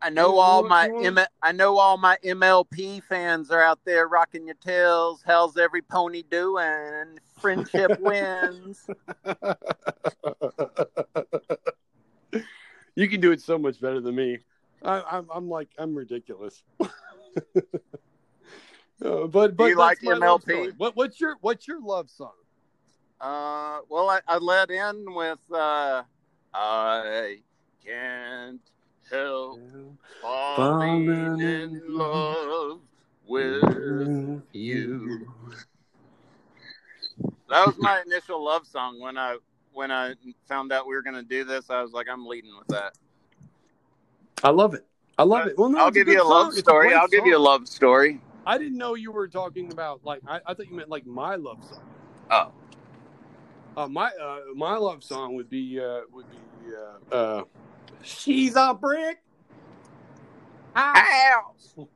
I 0.03 0.11
know 0.11 0.39
all 0.39 0.65
my? 0.65 0.91
M- 1.01 1.19
I 1.41 1.53
know 1.53 1.79
all 1.79 1.97
my 1.97 2.19
MLP 2.25 3.01
fans 3.05 3.53
are 3.53 3.63
out 3.63 3.79
there 3.85 4.09
rocking 4.09 4.45
your 4.47 4.57
tails. 4.57 5.23
How's 5.25 5.57
every 5.57 5.83
pony 5.83 6.25
doing? 6.29 7.21
Friendship 7.39 7.97
wins. 8.01 8.91
you 12.97 13.09
can 13.09 13.21
do 13.21 13.31
it 13.31 13.41
so 13.41 13.57
much 13.57 13.81
better 13.81 14.01
than 14.01 14.17
me. 14.17 14.39
I, 14.83 15.01
I'm, 15.13 15.29
I'm 15.33 15.49
like, 15.49 15.69
I'm 15.79 15.95
ridiculous. 15.95 16.65
Uh, 19.05 19.27
but 19.27 19.57
but 19.57 19.65
you 19.65 19.77
like 19.77 19.99
that's 19.99 20.05
my 20.05 20.27
love 20.27 20.45
MLP? 20.45 20.73
What, 20.79 20.95
what's 20.95 21.21
your 21.21 21.37
what's 21.41 21.67
your 21.67 21.81
love 21.81 22.09
song? 22.09 22.31
Uh, 23.21 23.81
well, 23.89 24.09
I, 24.09 24.21
I 24.29 24.39
let 24.39 24.71
in 24.71 25.13
with 25.13 25.41
uh, 25.53 26.05
I 26.55 27.39
can't 27.85 28.61
help 29.11 29.61
falling 30.23 31.07
Falling 31.07 31.41
in 31.41 31.83
love 31.89 32.81
with 33.27 34.43
you. 34.53 35.27
That 37.51 37.67
was 37.67 37.77
my 37.79 38.01
initial 38.07 38.43
love 38.43 38.67
song 38.67 39.01
when 39.01 39.19
I 39.19 39.37
when 39.73 39.91
I 39.91 40.15
found 40.49 40.73
out 40.73 40.87
we 40.87 40.95
were 40.95 41.03
going 41.03 41.17
to 41.17 41.23
do 41.23 41.45
this. 41.45 41.69
I 41.71 41.83
was 41.83 41.93
like, 41.93 42.07
I'm 42.09 42.27
leading 42.27 42.57
with 42.57 42.69
that. 42.69 42.95
I 44.43 44.51
love 44.51 44.75
it. 44.75 44.87
I 45.19 45.25
love 45.25 45.47
it. 45.47 45.59
Well, 45.59 45.69
no, 45.69 45.81
I'll 45.81 45.89
a 45.89 45.93
give 45.93 46.09
you 46.09 46.23
a 46.23 46.25
love 46.25 46.47
song. 46.47 46.53
It's 46.53 46.61
story. 46.61 46.89
great 46.89 46.97
I'll 46.97 47.09
give 47.09 47.27
you 47.27 47.37
a 47.37 47.39
love 47.39 47.67
story. 47.69 48.21
I 48.47 48.59
didn't 48.59 48.79
know 48.79 48.95
you 48.95 49.11
were 49.11 49.29
talking 49.29 49.73
about 49.73 50.01
like 50.05 50.21
I, 50.27 50.41
I 50.47 50.55
thought 50.55 50.69
you 50.69 50.77
meant 50.77 50.89
like 50.89 51.07
my 51.07 51.35
love 51.37 51.59
song. 51.65 51.83
Oh, 52.31 52.53
Uh, 53.77 53.89
my 53.89 54.11
uh, 54.21 54.41
my 54.55 54.77
love 54.77 55.03
song 55.03 55.35
would 55.35 55.51
be 55.51 55.81
uh, 55.81 56.01
would 56.13 56.31
be 56.31 56.44
uh, 56.73 57.15
uh, 57.15 57.45
she's 58.03 58.57
a 58.57 58.75
brick. 58.75 59.19
house. 60.75 61.77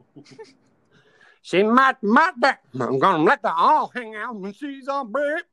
She 1.40 1.62
might 1.62 2.02
might 2.02 2.38
back. 2.38 2.62
I'm 2.78 2.98
gonna 2.98 3.22
let 3.22 3.40
the 3.40 3.50
all 3.50 3.90
hang 3.94 4.14
out 4.14 4.36
when 4.36 4.52
she's 4.52 4.86
a 4.86 5.02
brick. 5.02 5.44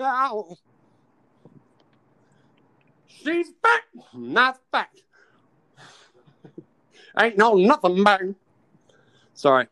house. 0.00 0.62
She's 3.06 3.50
back, 3.62 3.82
not 4.14 4.60
back. 4.72 4.92
Ain't 7.18 7.36
no 7.36 7.54
nothing 7.54 8.02
back. 8.02 8.22
Sorry. 9.34 9.66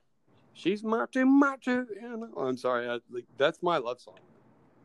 She's 0.53 0.85
mighty, 0.85 1.25
mighty. 1.25 1.71
and- 1.71 2.25
Oh, 2.37 2.45
I'm 2.47 2.59
sorry. 2.59 2.89
I, 2.91 2.99
like, 3.11 3.25
that's 3.39 3.63
my 3.63 3.79
love 3.79 4.01
song. 4.03 4.19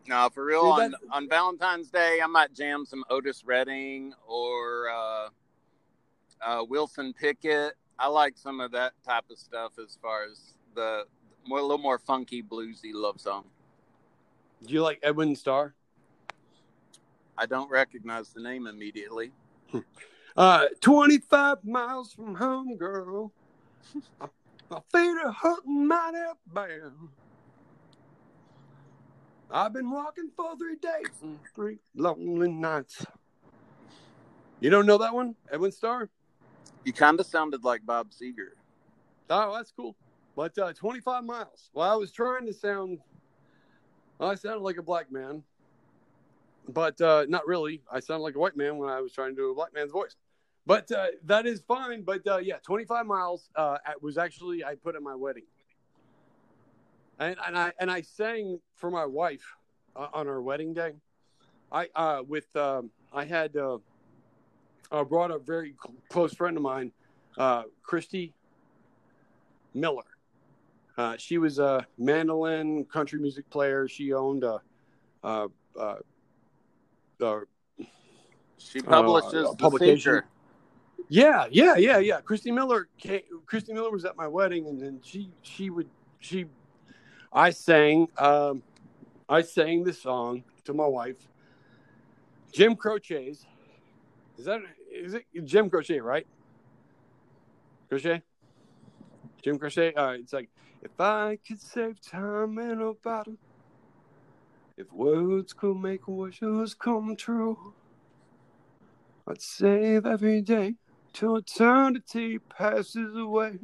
No, 0.08 0.30
for 0.34 0.46
real. 0.46 0.76
Dude, 0.76 0.94
on, 0.94 0.96
on 1.12 1.30
Valentine's 1.30 1.90
Day, 1.90 2.20
I 2.24 2.28
might 2.28 2.54
jam 2.54 2.86
some 2.86 3.04
Otis 3.10 3.44
Redding 3.46 4.14
or 4.26 4.90
uh, 4.90 5.30
uh, 6.46 6.64
Wilson 6.64 7.14
Pickett. 7.14 7.74
I 8.00 8.08
like 8.08 8.38
some 8.38 8.62
of 8.62 8.72
that 8.72 8.94
type 9.06 9.26
of 9.30 9.38
stuff 9.38 9.74
as 9.84 9.98
far 10.02 10.24
as 10.24 10.54
the 10.76 11.04
more, 11.46 11.60
a 11.60 11.62
little 11.62 11.78
more 11.78 12.00
funky, 12.00 12.42
bluesy 12.42 12.92
love 12.94 13.20
song. 13.20 13.46
Do 14.66 14.74
you 14.74 14.82
like 14.82 15.00
Edwin 15.04 15.36
Starr? 15.36 15.74
I 17.38 17.46
don't 17.46 17.70
recognize 17.70 18.30
the 18.30 18.42
name 18.42 18.66
immediately. 18.66 19.32
Uh, 20.36 20.66
25 20.82 21.66
miles 21.66 22.14
from 22.14 22.36
home, 22.36 22.78
girl. 22.78 23.32
My 24.70 24.80
feet 24.92 25.18
are 25.24 25.32
hurting 25.32 25.88
mighty 25.88 26.18
bad. 26.54 26.92
I've 29.50 29.74
been 29.74 29.90
walking 29.90 30.30
for 30.36 30.58
three 30.58 30.76
days 30.76 31.12
and 31.22 31.40
three 31.56 31.80
lonely 31.96 32.52
nights. 32.52 33.06
You 34.60 34.70
don't 34.70 34.86
know 34.86 34.98
that 34.98 35.14
one, 35.14 35.36
Edwin 35.52 35.72
Starr? 35.72 36.10
You 36.84 36.92
kind 36.92 37.20
of 37.20 37.26
sounded 37.26 37.64
like 37.64 37.86
Bob 37.86 38.12
Seger. 38.12 38.52
Oh, 39.30 39.56
that's 39.56 39.72
cool. 39.72 39.96
But 40.36 40.58
uh, 40.58 40.74
25 40.74 41.24
miles. 41.24 41.70
Well, 41.74 41.90
I 41.90 41.96
was 41.96 42.12
trying 42.12 42.46
to 42.48 42.54
sound. 42.54 43.00
Well, 44.20 44.30
I 44.30 44.36
sounded 44.36 44.62
like 44.62 44.78
a 44.78 44.84
black 44.84 45.12
man, 45.12 45.44
but 46.68 47.00
uh, 47.00 47.26
not 47.30 47.48
really. 47.48 47.82
I 47.92 48.00
sounded 48.00 48.24
like 48.24 48.36
a 48.36 48.40
white 48.40 48.58
man 48.58 48.78
when 48.78 48.90
I 48.90 49.00
was 49.00 49.14
trying 49.14 49.30
to 49.32 49.36
do 49.36 49.52
a 49.52 49.56
black 49.56 49.74
man's 49.74 49.92
voice. 49.92 50.16
But 50.66 50.92
uh, 50.92 51.08
that 51.26 51.46
is 51.46 51.62
fine. 51.62 52.02
But 52.02 52.28
uh, 52.28 52.38
yeah, 52.38 52.58
25 52.64 53.06
miles 53.06 53.50
uh, 53.56 53.78
was 54.02 54.18
actually 54.18 54.66
I 54.66 54.76
put 54.76 54.96
at 54.96 55.02
my 55.02 55.16
wedding, 55.16 55.44
and, 57.20 57.36
and 57.46 57.58
I 57.58 57.72
and 57.80 57.92
I 57.92 58.02
sang 58.02 58.60
for 58.76 58.92
my 58.92 59.06
wife 59.06 59.56
uh, 59.96 60.08
on 60.14 60.28
our 60.28 60.42
wedding 60.42 60.74
day. 60.74 60.94
I 61.72 61.88
uh, 61.96 62.24
with 62.28 62.54
um, 62.56 62.92
I 63.14 63.26
had 63.26 63.56
uh, 63.56 63.78
uh, 64.92 65.04
brought 65.04 65.32
a 65.32 65.40
very 65.40 65.76
close 66.10 66.34
friend 66.34 66.56
of 66.58 66.64
mine, 66.64 66.92
uh, 67.38 67.64
Christy 67.84 68.34
Miller. 69.74 70.04
Uh, 70.98 71.16
she 71.18 71.38
was 71.38 71.60
a 71.60 71.86
mandolin 71.98 72.86
country 72.86 73.20
music 73.20 73.48
player. 73.52 73.88
She 73.88 74.14
owned 74.14 74.44
a, 74.44 74.62
uh, 75.24 75.48
uh, 75.80 75.96
uh, 77.22 77.40
She 78.58 78.82
publishes 78.82 79.48
Uh, 79.48 79.54
publication. 79.54 80.24
Yeah, 81.10 81.46
yeah, 81.52 81.76
yeah, 81.78 82.00
yeah. 82.00 82.20
Christy 82.22 82.52
Miller 82.52 82.90
came, 82.98 83.22
Christy 83.46 83.74
Miller 83.74 83.92
was 83.92 84.06
at 84.06 84.18
my 84.18 84.28
wedding, 84.28 84.68
and 84.68 84.82
then 84.82 85.00
she 85.04 85.30
she 85.42 85.70
would 85.70 85.88
she, 86.20 86.46
I 87.32 87.52
sang 87.52 88.08
um, 88.18 88.64
I 89.30 89.42
sang 89.42 89.84
the 89.84 89.94
song 89.94 90.44
to 90.66 90.74
my 90.74 90.88
wife. 90.88 91.18
Jim 92.52 92.76
Crochet's, 92.76 93.46
is 94.38 94.46
that 94.46 94.62
is 94.92 95.14
it 95.14 95.26
Jim 95.44 95.70
Crochet 95.70 96.00
right? 96.00 96.26
Crochet, 97.90 98.22
Jim 99.44 99.60
Crochet. 99.60 99.94
Uh, 99.94 100.12
it's 100.12 100.34
like 100.34 100.50
if 100.82 101.00
I 101.00 101.38
could 101.48 101.62
save 101.62 102.02
time 102.02 102.58
in 102.60 102.82
a 102.82 102.94
bottle, 102.94 103.38
if 104.78 104.92
words 104.94 105.54
could 105.54 105.78
make 105.78 106.08
wishes 106.08 106.74
come 106.74 107.16
true, 107.16 107.74
I'd 109.28 109.42
save 109.42 110.06
every 110.06 110.42
day 110.42 110.76
till 111.14 111.38
eternity 111.38 112.40
passes 112.40 113.16
away, 113.16 113.60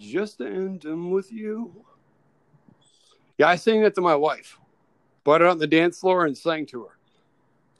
just 0.00 0.38
to 0.38 0.46
end 0.46 0.82
them 0.82 1.10
with 1.10 1.32
you. 1.32 1.84
Yeah, 3.38 3.48
I 3.48 3.56
sang 3.56 3.82
that 3.82 3.94
to 3.96 4.00
my 4.00 4.14
wife. 4.14 4.58
Brought 5.24 5.40
it 5.40 5.46
on 5.46 5.58
the 5.58 5.66
dance 5.66 6.00
floor 6.00 6.26
and 6.26 6.36
sang 6.36 6.66
to 6.66 6.84
her, 6.84 6.96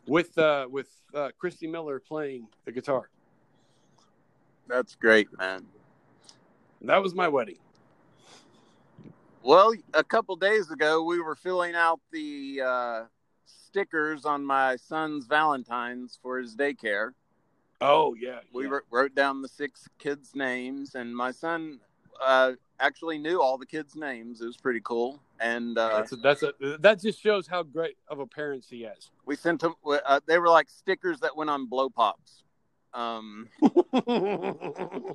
with 0.06 0.36
uh, 0.38 0.68
with 0.70 0.88
uh, 1.14 1.30
Christy 1.38 1.66
Miller 1.66 2.00
playing 2.00 2.46
the 2.64 2.72
guitar. 2.72 3.10
That's 4.68 4.94
great, 4.94 5.28
man. 5.38 5.66
That 6.82 7.02
was 7.02 7.14
my 7.14 7.28
wedding. 7.28 7.58
Well, 9.42 9.74
a 9.92 10.04
couple 10.04 10.36
days 10.36 10.70
ago, 10.70 11.02
we 11.02 11.20
were 11.20 11.34
filling 11.34 11.74
out 11.74 12.00
the 12.12 12.60
uh, 12.64 13.02
stickers 13.44 14.24
on 14.24 14.44
my 14.44 14.76
son's 14.76 15.26
Valentine's 15.26 16.18
for 16.22 16.38
his 16.38 16.54
daycare. 16.56 17.10
Oh 17.80 18.14
yeah, 18.14 18.38
We 18.52 18.64
yeah. 18.66 18.78
wrote 18.90 19.14
down 19.16 19.42
the 19.42 19.48
six 19.48 19.88
kids' 19.98 20.36
names, 20.36 20.94
and 20.94 21.16
my 21.16 21.32
son 21.32 21.80
uh, 22.24 22.52
actually 22.82 23.16
knew 23.18 23.40
all 23.40 23.56
the 23.56 23.66
kids' 23.66 23.96
names. 23.96 24.40
It 24.42 24.46
was 24.46 24.56
pretty 24.56 24.80
cool. 24.82 25.22
And 25.40 25.78
uh, 25.78 25.88
that's 25.96 26.12
a, 26.12 26.16
that's 26.16 26.42
a 26.42 26.52
that 26.80 27.00
just 27.00 27.20
shows 27.20 27.46
how 27.46 27.62
great 27.62 27.96
of 28.08 28.18
a 28.18 28.26
parent 28.26 28.66
he 28.68 28.84
is. 28.84 29.10
we 29.24 29.36
sent 29.36 29.60
them. 29.60 29.74
Uh, 29.86 30.20
they 30.26 30.38
were 30.38 30.50
like 30.50 30.68
stickers 30.68 31.20
that 31.20 31.36
went 31.36 31.48
on 31.48 31.66
blow 31.66 31.88
pops. 31.88 32.42
Um, 32.94 33.48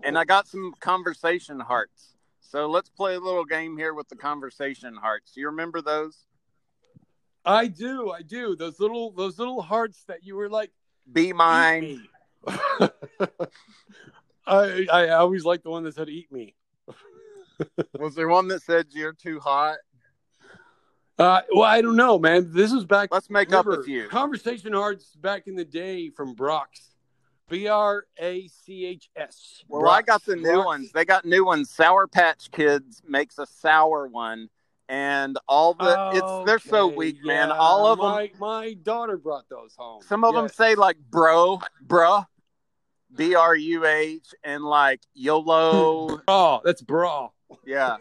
and 0.04 0.18
I 0.18 0.24
got 0.26 0.48
some 0.48 0.74
conversation 0.80 1.60
hearts. 1.60 2.16
So 2.40 2.68
let's 2.68 2.90
play 2.90 3.16
a 3.16 3.20
little 3.20 3.46
game 3.46 3.78
here 3.78 3.94
with 3.94 4.10
the 4.10 4.16
conversation 4.16 4.96
hearts. 4.96 5.34
You 5.36 5.48
remember 5.48 5.82
those? 5.82 6.26
I 7.46 7.68
do, 7.68 8.10
I 8.12 8.24
do. 8.24 8.56
Those 8.56 8.80
little 8.80 9.12
those 9.12 9.38
little 9.38 9.62
hearts 9.62 10.04
that 10.08 10.24
you 10.24 10.36
were 10.36 10.50
like, 10.50 10.72
Be 11.12 11.34
mine. 11.34 12.08
I 14.48 14.88
I 14.92 15.10
always 15.10 15.44
like 15.46 15.64
the 15.64 15.70
one 15.70 15.84
that 15.84 15.96
said 15.96 16.10
"eat 16.10 16.32
me." 16.32 16.56
Was 18.00 18.16
there 18.16 18.28
one 18.28 18.48
that 18.50 18.62
said 18.62 18.88
you're 18.92 19.14
too 19.14 19.40
hot? 19.40 19.78
Uh, 21.20 21.42
well, 21.52 21.64
I 21.64 21.82
don't 21.82 21.96
know, 21.96 22.20
man. 22.20 22.52
This 22.54 22.72
was 22.72 22.86
back. 22.86 23.10
Let's 23.12 23.30
make 23.30 23.52
up 23.52 23.66
a 23.66 23.70
remember, 23.70 23.84
few. 23.86 24.08
Conversation 24.08 24.74
hearts 24.74 25.16
back 25.16 25.48
in 25.48 25.56
the 25.56 25.66
day 25.66 26.10
from 26.12 26.36
Brach's. 26.36 26.92
B 27.50 27.68
R 27.68 28.04
A 28.20 28.48
C 28.50 28.86
H 28.86 29.10
S. 29.16 29.64
Well, 29.68 29.90
I 29.90 30.02
got 30.02 30.24
the 30.26 30.36
new 30.36 30.44
Brach's. 30.44 30.66
ones. 30.66 30.92
They 30.92 31.06
got 31.06 31.26
new 31.26 31.46
ones. 31.46 31.70
Sour 31.70 32.06
Patch 32.08 32.52
Kids 32.52 33.02
makes 33.08 33.40
a 33.40 33.46
sour 33.48 34.08
one, 34.08 34.50
and 34.90 35.40
all 35.48 35.74
the 35.74 36.12
it's 36.14 36.46
they're 36.46 36.60
so 36.60 36.88
Okay, 36.88 36.96
weak, 36.98 37.24
man. 37.24 37.50
All 37.52 37.88
of 37.88 38.00
them. 38.00 38.10
my, 38.10 38.32
My 38.38 38.74
daughter 38.74 39.18
brought 39.18 39.48
those 39.50 39.74
home. 39.78 40.02
Some 40.04 40.24
of 40.26 40.36
them 40.36 40.50
say 40.50 40.76
like 40.76 40.98
bro, 41.10 41.62
bruh, 41.88 42.26
B 43.16 43.34
R 43.34 43.56
U 43.56 43.86
H, 43.86 44.36
and 44.44 44.64
like 44.64 45.00
YOLO. 45.14 46.22
Oh, 46.28 46.62
that's 46.66 46.82
bra. 46.82 47.30
Yeah. 47.66 47.98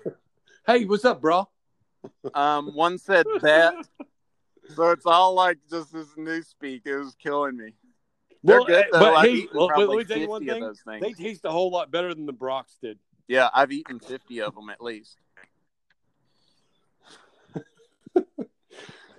Hey, 0.67 0.85
what's 0.85 1.05
up, 1.05 1.21
bro? 1.21 1.49
Um, 2.35 2.75
one 2.75 2.99
said 2.99 3.27
that. 3.43 3.75
So 4.75 4.91
it's 4.91 5.07
all 5.07 5.35
like 5.35 5.59
just 5.71 5.93
this 5.93 6.09
new 6.17 6.43
speak. 6.43 6.83
It 6.87 6.97
was 6.97 7.15
killing 7.15 7.57
me. 7.57 7.75
They're 8.43 8.59
Well, 8.59 8.67
good 8.67 8.85
eh, 8.85 8.89
though. 8.93 9.01
but 9.01 9.15
I've 9.15 9.29
hey, 9.29 9.49
well, 9.53 9.71
let 9.77 9.89
me 9.89 10.05
tell 10.05 10.19
you 10.19 10.29
one 10.29 10.45
thing. 10.45 10.75
They 11.01 11.13
taste 11.13 11.45
a 11.45 11.51
whole 11.51 11.71
lot 11.71 11.91
better 11.91 12.15
than 12.15 12.27
the 12.27 12.33
Brach's 12.33 12.79
did. 12.83 12.99
Yeah, 13.29 13.49
I've 13.55 13.73
eaten 13.73 13.99
fifty 14.01 14.41
of 14.41 14.55
them 14.55 14.71
at 14.71 14.81
least. 14.81 15.19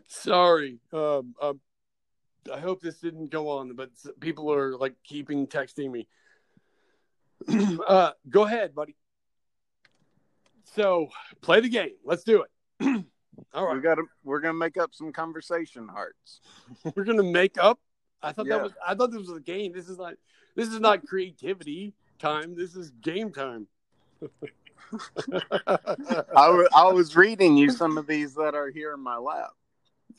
Sorry. 0.08 0.80
Um, 0.94 1.36
um, 1.42 1.60
I 2.54 2.60
hope 2.60 2.82
this 2.82 3.00
didn't 3.00 3.32
go 3.32 3.50
on, 3.50 3.74
but 3.76 3.90
people 4.20 4.54
are 4.54 4.78
like 4.78 4.96
keeping 5.04 5.48
texting 5.48 5.92
me. 5.92 6.08
uh, 7.88 8.12
go 8.30 8.46
ahead, 8.46 8.74
buddy. 8.74 8.96
So 10.76 11.08
play 11.42 11.60
the 11.62 11.70
game. 11.70 11.94
Let's 12.04 12.24
do 12.24 12.44
it. 12.44 13.06
All 13.54 13.74
We 13.74 13.82
got 13.82 13.98
we're 14.24 14.40
gonna 14.40 14.54
make 14.54 14.78
up 14.78 14.94
some 14.94 15.12
conversation 15.12 15.88
hearts. 15.88 16.42
we're 16.96 17.04
gonna 17.04 17.24
make 17.24 17.58
up. 17.58 17.80
I 18.22 18.32
thought 18.32 18.48
Yeah. 18.48 18.56
that 18.58 18.64
was. 18.64 18.74
I 18.86 18.96
thought 18.96 19.12
this 19.12 19.20
was 19.28 19.38
a 19.38 19.42
game. 19.42 19.74
This 19.74 19.90
is 19.90 19.98
not. 19.98 20.16
This 20.56 20.70
is 20.70 20.80
not 20.80 21.06
creativity 21.06 21.94
time. 22.20 22.56
This 22.56 22.76
is 22.76 22.90
game 23.02 23.32
time. 23.32 23.68
I 26.36 26.92
was 26.92 27.16
reading 27.16 27.58
you 27.58 27.70
some 27.70 27.98
of 27.98 28.08
these 28.08 28.34
that 28.36 28.56
are 28.56 28.70
here 28.70 28.94
in 28.94 29.00
my 29.02 29.18
lap. 29.18 29.52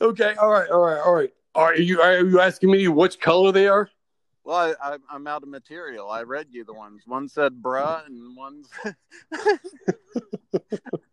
okay. 0.01 0.35
All 0.35 0.49
right. 0.49 0.69
All 0.69 0.79
right. 0.81 0.99
All 0.99 1.13
right. 1.13 1.33
Are 1.55 1.75
you 1.75 1.99
are 2.01 2.19
you 2.19 2.39
asking 2.39 2.71
me 2.71 2.87
which 2.87 3.19
color 3.19 3.51
they 3.51 3.67
are? 3.67 3.89
Well, 4.45 4.75
I, 4.81 4.97
I'm 5.11 5.27
out 5.27 5.43
of 5.43 5.49
material. 5.49 6.09
I 6.09 6.23
read 6.23 6.47
you 6.49 6.63
the 6.63 6.73
ones. 6.73 7.03
One 7.05 7.27
said 7.27 7.61
"bruh" 7.61 8.05
and 8.07 8.35
one, 8.35 8.63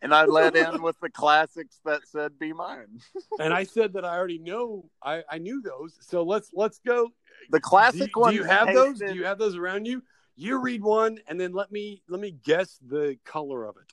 and 0.02 0.14
I 0.14 0.24
led 0.24 0.56
in 0.56 0.80
with 0.82 0.98
the 1.00 1.10
classics 1.10 1.80
that 1.84 2.06
said 2.06 2.38
"be 2.38 2.52
mine." 2.52 3.00
and 3.40 3.52
I 3.52 3.64
said 3.64 3.92
that 3.94 4.04
I 4.04 4.16
already 4.16 4.38
know 4.38 4.88
I, 5.02 5.22
I 5.30 5.38
knew 5.38 5.60
those. 5.60 5.96
So 6.00 6.22
let's 6.22 6.50
let's 6.54 6.78
go. 6.78 7.10
The 7.50 7.58
Do, 7.58 7.62
classic 7.62 8.12
do 8.14 8.20
one. 8.20 8.34
you 8.34 8.44
have 8.44 8.68
those? 8.72 9.00
tasted- 9.00 9.14
Do 9.14 9.18
you 9.18 9.24
have 9.26 9.38
those 9.38 9.56
around 9.56 9.86
you? 9.86 10.02
You 10.36 10.60
read 10.60 10.82
one 10.82 11.18
and 11.28 11.40
then 11.40 11.52
let 11.52 11.72
me 11.72 12.02
let 12.08 12.20
me 12.20 12.30
guess 12.44 12.78
the 12.86 13.18
color 13.24 13.64
of 13.64 13.76
it. 13.76 13.92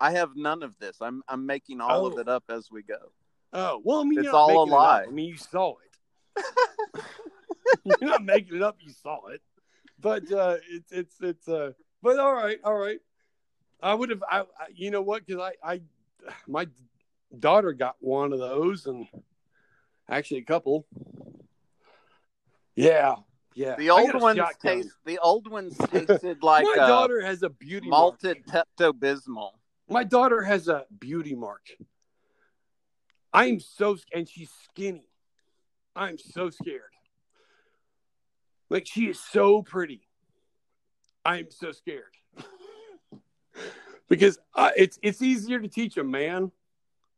I 0.00 0.12
have 0.12 0.30
none 0.36 0.62
of 0.62 0.78
this. 0.78 0.98
I'm 1.00 1.22
I'm 1.28 1.46
making 1.46 1.80
all 1.80 2.06
of 2.06 2.14
Oh. 2.14 2.18
it 2.18 2.28
up 2.28 2.44
as 2.48 2.70
we 2.70 2.82
go. 2.82 3.12
Oh 3.52 3.80
well, 3.84 4.00
I 4.00 4.04
mean, 4.04 4.18
It's 4.20 4.28
all 4.28 4.48
a 4.50 4.66
making 4.66 4.72
it 4.72 4.76
up. 4.76 4.78
lie. 4.80 5.04
I 5.08 5.10
mean, 5.10 5.26
you 5.28 5.36
saw 5.36 5.74
it. 6.36 6.44
you're 7.84 8.10
not 8.10 8.24
making 8.24 8.56
it 8.56 8.62
up. 8.62 8.76
You 8.80 8.92
saw 8.92 9.26
it. 9.28 9.42
But 10.00 10.30
uh, 10.32 10.56
it's 10.70 10.92
it's 10.92 11.14
it's 11.20 11.48
uh. 11.48 11.72
But 12.02 12.18
all 12.18 12.32
right, 12.32 12.58
all 12.62 12.76
right. 12.76 13.00
I 13.82 13.94
would 13.94 14.10
have. 14.10 14.22
I, 14.30 14.40
I 14.40 14.44
you 14.74 14.90
know 14.90 15.02
what? 15.02 15.26
Because 15.26 15.52
I 15.62 15.72
I 15.72 15.80
my 16.46 16.66
daughter 17.36 17.72
got 17.72 17.96
one 18.00 18.32
of 18.32 18.38
those 18.38 18.86
and 18.86 19.06
actually 20.08 20.38
a 20.38 20.44
couple. 20.44 20.86
Yeah, 22.76 23.16
yeah. 23.54 23.74
The 23.76 23.90
old 23.90 24.14
ones 24.14 24.40
taste. 24.62 24.90
The 25.04 25.18
old 25.18 25.50
ones 25.50 25.76
tasted 25.90 26.38
like 26.42 26.64
my 26.64 26.82
uh, 26.82 26.86
daughter 26.86 27.20
has 27.20 27.42
a 27.42 27.48
beauty 27.48 27.88
malted 27.88 28.46
Pepto 28.46 28.92
Bismol. 28.92 29.50
My 29.88 30.04
daughter 30.04 30.42
has 30.42 30.68
a 30.68 30.84
beauty 31.00 31.34
mark. 31.34 31.66
I'm 33.32 33.60
so 33.60 33.98
and 34.14 34.28
she's 34.28 34.50
skinny. 34.64 35.08
I'm 35.96 36.18
so 36.18 36.50
scared. 36.50 36.94
Like 38.70 38.86
she 38.86 39.08
is 39.08 39.20
so 39.20 39.62
pretty. 39.62 40.06
I'm 41.24 41.50
so 41.50 41.72
scared. 41.72 42.04
because 44.08 44.38
uh, 44.54 44.70
it's 44.76 44.98
it's 45.02 45.22
easier 45.22 45.58
to 45.60 45.68
teach 45.68 45.96
a 45.96 46.04
man 46.04 46.52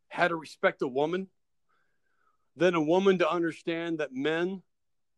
how 0.08 0.28
to 0.28 0.36
respect 0.36 0.82
a 0.82 0.88
woman 0.88 1.28
than 2.56 2.74
a 2.74 2.82
woman 2.82 3.18
to 3.18 3.30
understand 3.30 3.98
that 3.98 4.12
men 4.12 4.62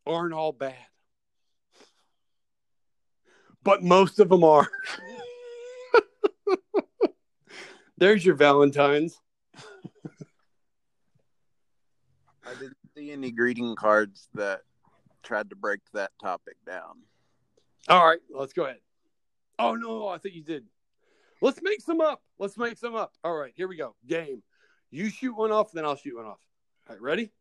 aren't 0.07 0.35
all 0.35 0.53
bad. 0.53 0.75
But 3.63 3.83
most 3.83 4.19
of 4.21 4.29
them 4.29 4.45
are. 4.45 4.69
There's 7.97 8.25
your 8.25 8.35
Valentine's. 8.35 9.19
I 12.45 12.55
didn't 12.55 12.77
see 12.97 13.13
any 13.13 13.31
greeting 13.31 13.77
cards 13.77 14.29
that 14.35 14.63
tried 15.23 15.51
to 15.51 15.57
break 15.57 15.81
that 15.95 16.11
topic 16.21 16.57
down. 16.67 17.03
All 17.89 18.07
right, 18.07 18.21
let's 18.31 18.53
go 18.53 18.65
ahead. 18.65 18.79
Oh 19.59 19.75
no, 19.75 20.09
I 20.09 20.19
think 20.19 20.35
you 20.35 20.43
did. 20.43 20.65
Let's 21.41 21.61
make 21.63 21.81
some 21.81 22.01
up. 22.01 22.23
Let's 22.39 22.57
make 22.57 22.79
some 22.79 22.95
up. 22.95 23.13
All 23.25 23.35
right, 23.35 23.53
here 23.57 23.69
we 23.69 23.77
go. 23.77 23.95
Game. 24.07 24.43
You 24.91 25.09
shoot 25.09 25.37
one 25.37 25.51
off, 25.51 25.73
then 25.73 25.85
I'll 25.85 25.97
shoot 25.97 26.17
one 26.17 26.27
off. 26.27 26.39
All 26.89 26.95
right, 26.95 27.03
ready? 27.03 27.33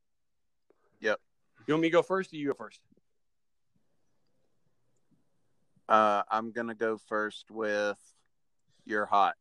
Yep. 1.02 1.20
You 1.68 1.74
want 1.74 1.82
me 1.82 1.90
to 1.90 1.94
go 1.94 2.02
first 2.02 2.34
or 2.34 2.38
you 2.38 2.48
go 2.48 2.54
first? 2.54 2.80
Uh, 5.88 6.24
I'm 6.32 6.52
gonna 6.52 6.76
go 6.76 6.98
first 6.98 7.52
with 7.52 8.00
"You're 8.86 9.06
Hot." 9.06 9.36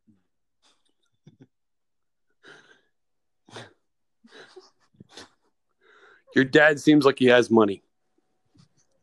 Your 6.35 6.44
dad 6.44 6.79
seems 6.81 7.05
like 7.05 7.18
he 7.18 7.26
has 7.26 7.50
money. 7.50 7.83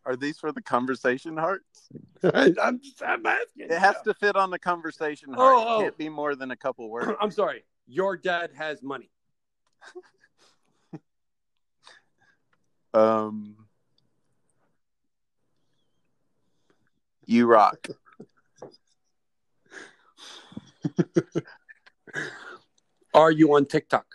Are 0.08 0.16
these 0.16 0.40
for 0.40 0.54
the 0.54 0.62
conversation 0.62 1.36
hearts? 1.36 1.90
I'm 2.24 2.80
just 2.80 3.04
I'm 3.06 3.26
asking. 3.26 3.66
It 3.70 3.78
has 3.78 4.02
to 4.04 4.14
fit 4.14 4.38
on 4.38 4.50
the 4.50 4.58
conversation 4.58 5.34
heart. 5.34 5.54
Oh, 5.54 5.66
oh. 5.68 5.80
It 5.80 5.84
can't 5.84 5.98
be 5.98 6.08
more 6.08 6.34
than 6.34 6.52
a 6.52 6.56
couple 6.56 6.90
words. 6.90 7.12
I'm 7.20 7.30
sorry. 7.30 7.66
Your 7.88 8.16
dad 8.16 8.52
has 8.58 8.82
money. 8.82 9.12
Um, 12.94 13.58
you 17.26 17.46
rock. 17.46 17.90
Are 23.14 23.30
you 23.30 23.54
on 23.54 23.66
TikTok? 23.66 24.06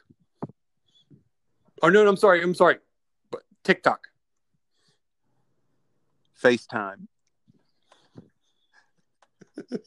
Oh 1.83 1.91
no, 1.91 2.03
no, 2.03 2.09
I'm 2.09 2.17
sorry. 2.17 2.43
I'm 2.43 2.55
sorry. 2.55 2.79
But 3.31 3.43
TikTok. 3.63 4.09
FaceTime. 6.43 7.07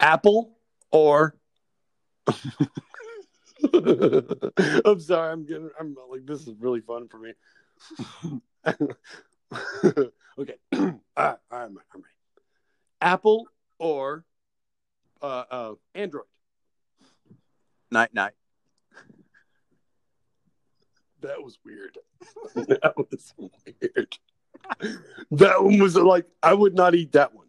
Apple 0.00 0.58
or 0.90 1.36
I'm 4.84 5.00
sorry, 5.00 5.32
I'm 5.32 5.44
getting 5.46 5.70
I'm 5.78 5.96
like 6.10 6.26
this 6.26 6.46
is 6.46 6.54
really 6.58 6.80
fun 6.80 7.08
for 7.08 7.18
me. 7.18 7.32
okay. 10.38 10.54
uh, 10.72 10.88
I'm, 11.16 11.38
I'm 11.50 11.76
ready. 11.94 12.14
Apple 13.00 13.48
or 13.78 14.24
uh, 15.22 15.44
uh, 15.50 15.74
Android. 15.94 16.26
Night 17.90 18.12
night. 18.14 18.32
That 21.24 21.42
was 21.42 21.58
weird. 21.64 21.96
that 22.54 22.94
was 22.96 23.34
weird. 23.38 24.18
That 25.30 25.62
one 25.62 25.78
was 25.78 25.96
like 25.96 26.26
I 26.42 26.54
would 26.54 26.74
not 26.74 26.94
eat 26.94 27.12
that 27.12 27.34
one. 27.34 27.46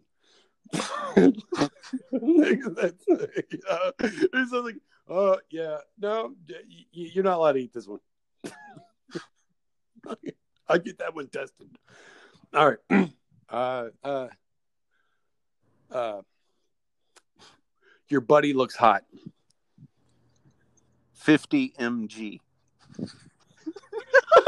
That's, 0.72 1.38
uh, 3.08 3.90
it's 4.00 4.52
like, 4.52 4.76
uh, 5.08 5.36
yeah, 5.50 5.78
no, 5.98 6.34
y- 6.48 6.54
y- 6.68 6.84
you're 6.92 7.24
not 7.24 7.38
allowed 7.38 7.52
to 7.52 7.58
eat 7.60 7.72
this 7.72 7.86
one. 7.86 8.00
I 10.68 10.78
get 10.78 10.98
that 10.98 11.14
one 11.14 11.28
tested. 11.28 11.68
All 12.54 12.74
right. 12.90 13.10
Uh, 13.48 13.90
uh, 14.02 14.26
uh, 15.92 16.20
your 18.08 18.20
buddy 18.20 18.52
looks 18.52 18.74
hot. 18.74 19.04
50 21.14 21.74
mg. 21.78 22.40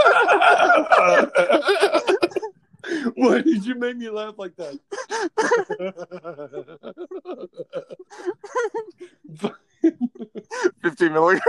Why 3.14 3.42
did 3.42 3.66
you 3.66 3.75
make 3.75 3.97
me 3.97 4.09
laugh 4.09 4.38
like 4.38 4.57
that? 4.57 4.79
50 10.83 11.09
milligrams. 11.11 11.42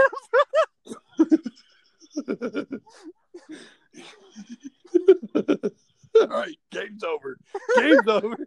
All 6.22 6.28
right, 6.28 6.58
game's 6.72 7.04
over. 7.04 7.38
Game's 7.76 8.08
over. 8.08 8.38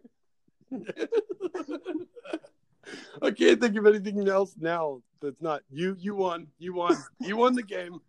I 3.22 3.30
can't 3.30 3.60
think 3.60 3.76
of 3.76 3.86
anything 3.86 4.28
else 4.28 4.54
now 4.58 5.00
that's 5.20 5.40
not 5.40 5.62
you. 5.70 5.96
You 5.98 6.14
won. 6.14 6.48
You 6.58 6.74
won. 6.74 6.96
You 7.20 7.36
won 7.36 7.54
the 7.54 7.62
game. 7.62 8.00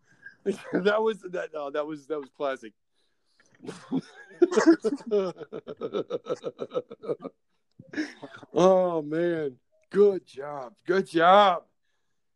that 0.73 1.01
was 1.01 1.21
that. 1.31 1.49
Oh, 1.55 1.71
that 1.71 1.85
was 1.85 2.07
that 2.07 2.19
was 2.19 2.29
classic. 2.35 2.73
oh 8.53 9.01
man, 9.01 9.55
good 9.89 10.25
job. 10.25 10.73
Good 10.85 11.07
job. 11.07 11.63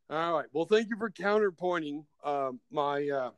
All 0.09 0.33
right. 0.33 0.45
Well, 0.53 0.65
thank 0.65 0.89
you 0.89 0.95
for 0.97 1.09
counterpointing 1.09 2.05
um, 2.23 2.61
my 2.71 3.09
uh, 3.09 3.31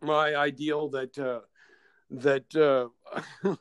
my 0.00 0.34
ideal 0.34 0.88
that 0.90 1.16
uh, 1.16 1.42
that 2.10 2.52
uh, 2.56 2.88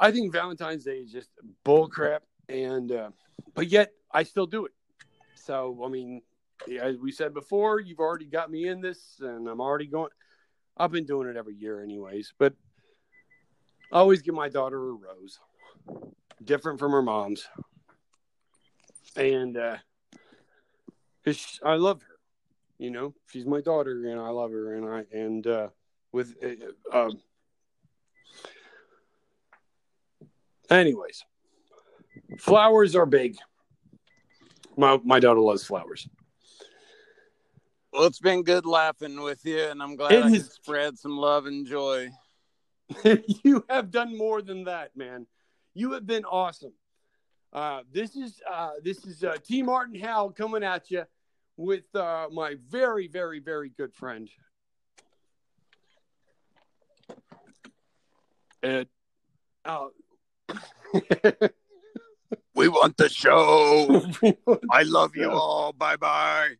I 0.00 0.10
think 0.10 0.32
Valentine's 0.32 0.82
Day 0.84 0.98
is 0.98 1.12
just 1.12 1.30
bullcrap, 1.64 2.22
and 2.48 2.90
uh, 2.90 3.10
but 3.54 3.68
yet 3.68 3.92
I 4.10 4.24
still 4.24 4.46
do 4.46 4.66
it. 4.66 4.72
So 5.36 5.80
I 5.84 5.88
mean, 5.88 6.22
as 6.80 6.96
we 6.98 7.12
said 7.12 7.34
before, 7.34 7.80
you've 7.80 8.00
already 8.00 8.26
got 8.26 8.50
me 8.50 8.68
in 8.68 8.80
this, 8.80 9.20
and 9.20 9.48
I'm 9.48 9.60
already 9.60 9.86
going. 9.86 10.10
I've 10.76 10.92
been 10.92 11.06
doing 11.06 11.28
it 11.28 11.36
every 11.36 11.54
year, 11.54 11.82
anyways. 11.82 12.34
But 12.38 12.54
I 13.92 13.98
always 13.98 14.22
give 14.22 14.34
my 14.34 14.48
daughter 14.48 14.78
a 14.78 14.92
rose, 14.92 15.38
different 16.44 16.78
from 16.78 16.92
her 16.92 17.02
mom's, 17.02 17.48
and 19.16 19.56
uh, 19.56 19.76
I 21.64 21.74
love 21.74 22.02
her. 22.02 22.16
You 22.78 22.90
know, 22.90 23.14
she's 23.30 23.46
my 23.46 23.60
daughter, 23.60 24.08
and 24.08 24.20
I 24.20 24.28
love 24.28 24.50
her, 24.52 24.74
and 24.74 24.88
I 24.88 25.04
and 25.16 25.46
uh, 25.46 25.68
with 26.12 26.34
uh, 26.92 26.96
um, 26.96 27.20
anyways, 30.70 31.24
flowers 32.38 32.94
are 32.94 33.06
big. 33.06 33.36
My 34.76 35.00
my 35.02 35.18
daughter 35.18 35.40
loves 35.40 35.64
flowers. 35.64 36.08
Well, 37.98 38.06
it's 38.06 38.20
been 38.20 38.44
good 38.44 38.64
laughing 38.64 39.20
with 39.22 39.44
you, 39.44 39.58
and 39.58 39.82
I'm 39.82 39.96
glad 39.96 40.12
It 40.12 40.24
I 40.24 40.30
could 40.30 40.52
spread 40.52 40.96
some 40.96 41.16
love 41.16 41.46
and 41.46 41.66
joy. 41.66 42.10
you 43.42 43.64
have 43.68 43.90
done 43.90 44.16
more 44.16 44.40
than 44.40 44.62
that, 44.64 44.96
man. 44.96 45.26
You 45.74 45.94
have 45.94 46.06
been 46.06 46.24
awesome. 46.24 46.74
Uh, 47.52 47.80
this 47.92 48.14
is 48.14 48.40
uh, 48.48 48.74
this 48.84 49.04
is 49.04 49.24
uh, 49.24 49.34
T. 49.44 49.64
Martin 49.64 49.98
Howell 49.98 50.30
coming 50.30 50.62
at 50.62 50.92
you 50.92 51.06
with 51.56 51.92
uh, 51.92 52.28
my 52.30 52.54
very, 52.68 53.08
very, 53.08 53.40
very 53.40 53.70
good 53.70 53.92
friend 53.92 54.30
Ed. 58.62 58.86
We 62.58 62.66
want 62.66 62.96
the 62.96 63.08
show. 63.08 64.02
I 64.70 64.82
love 64.82 65.14
you 65.14 65.30
all. 65.30 65.72
Bye 65.72 65.94
bye. 65.94 66.54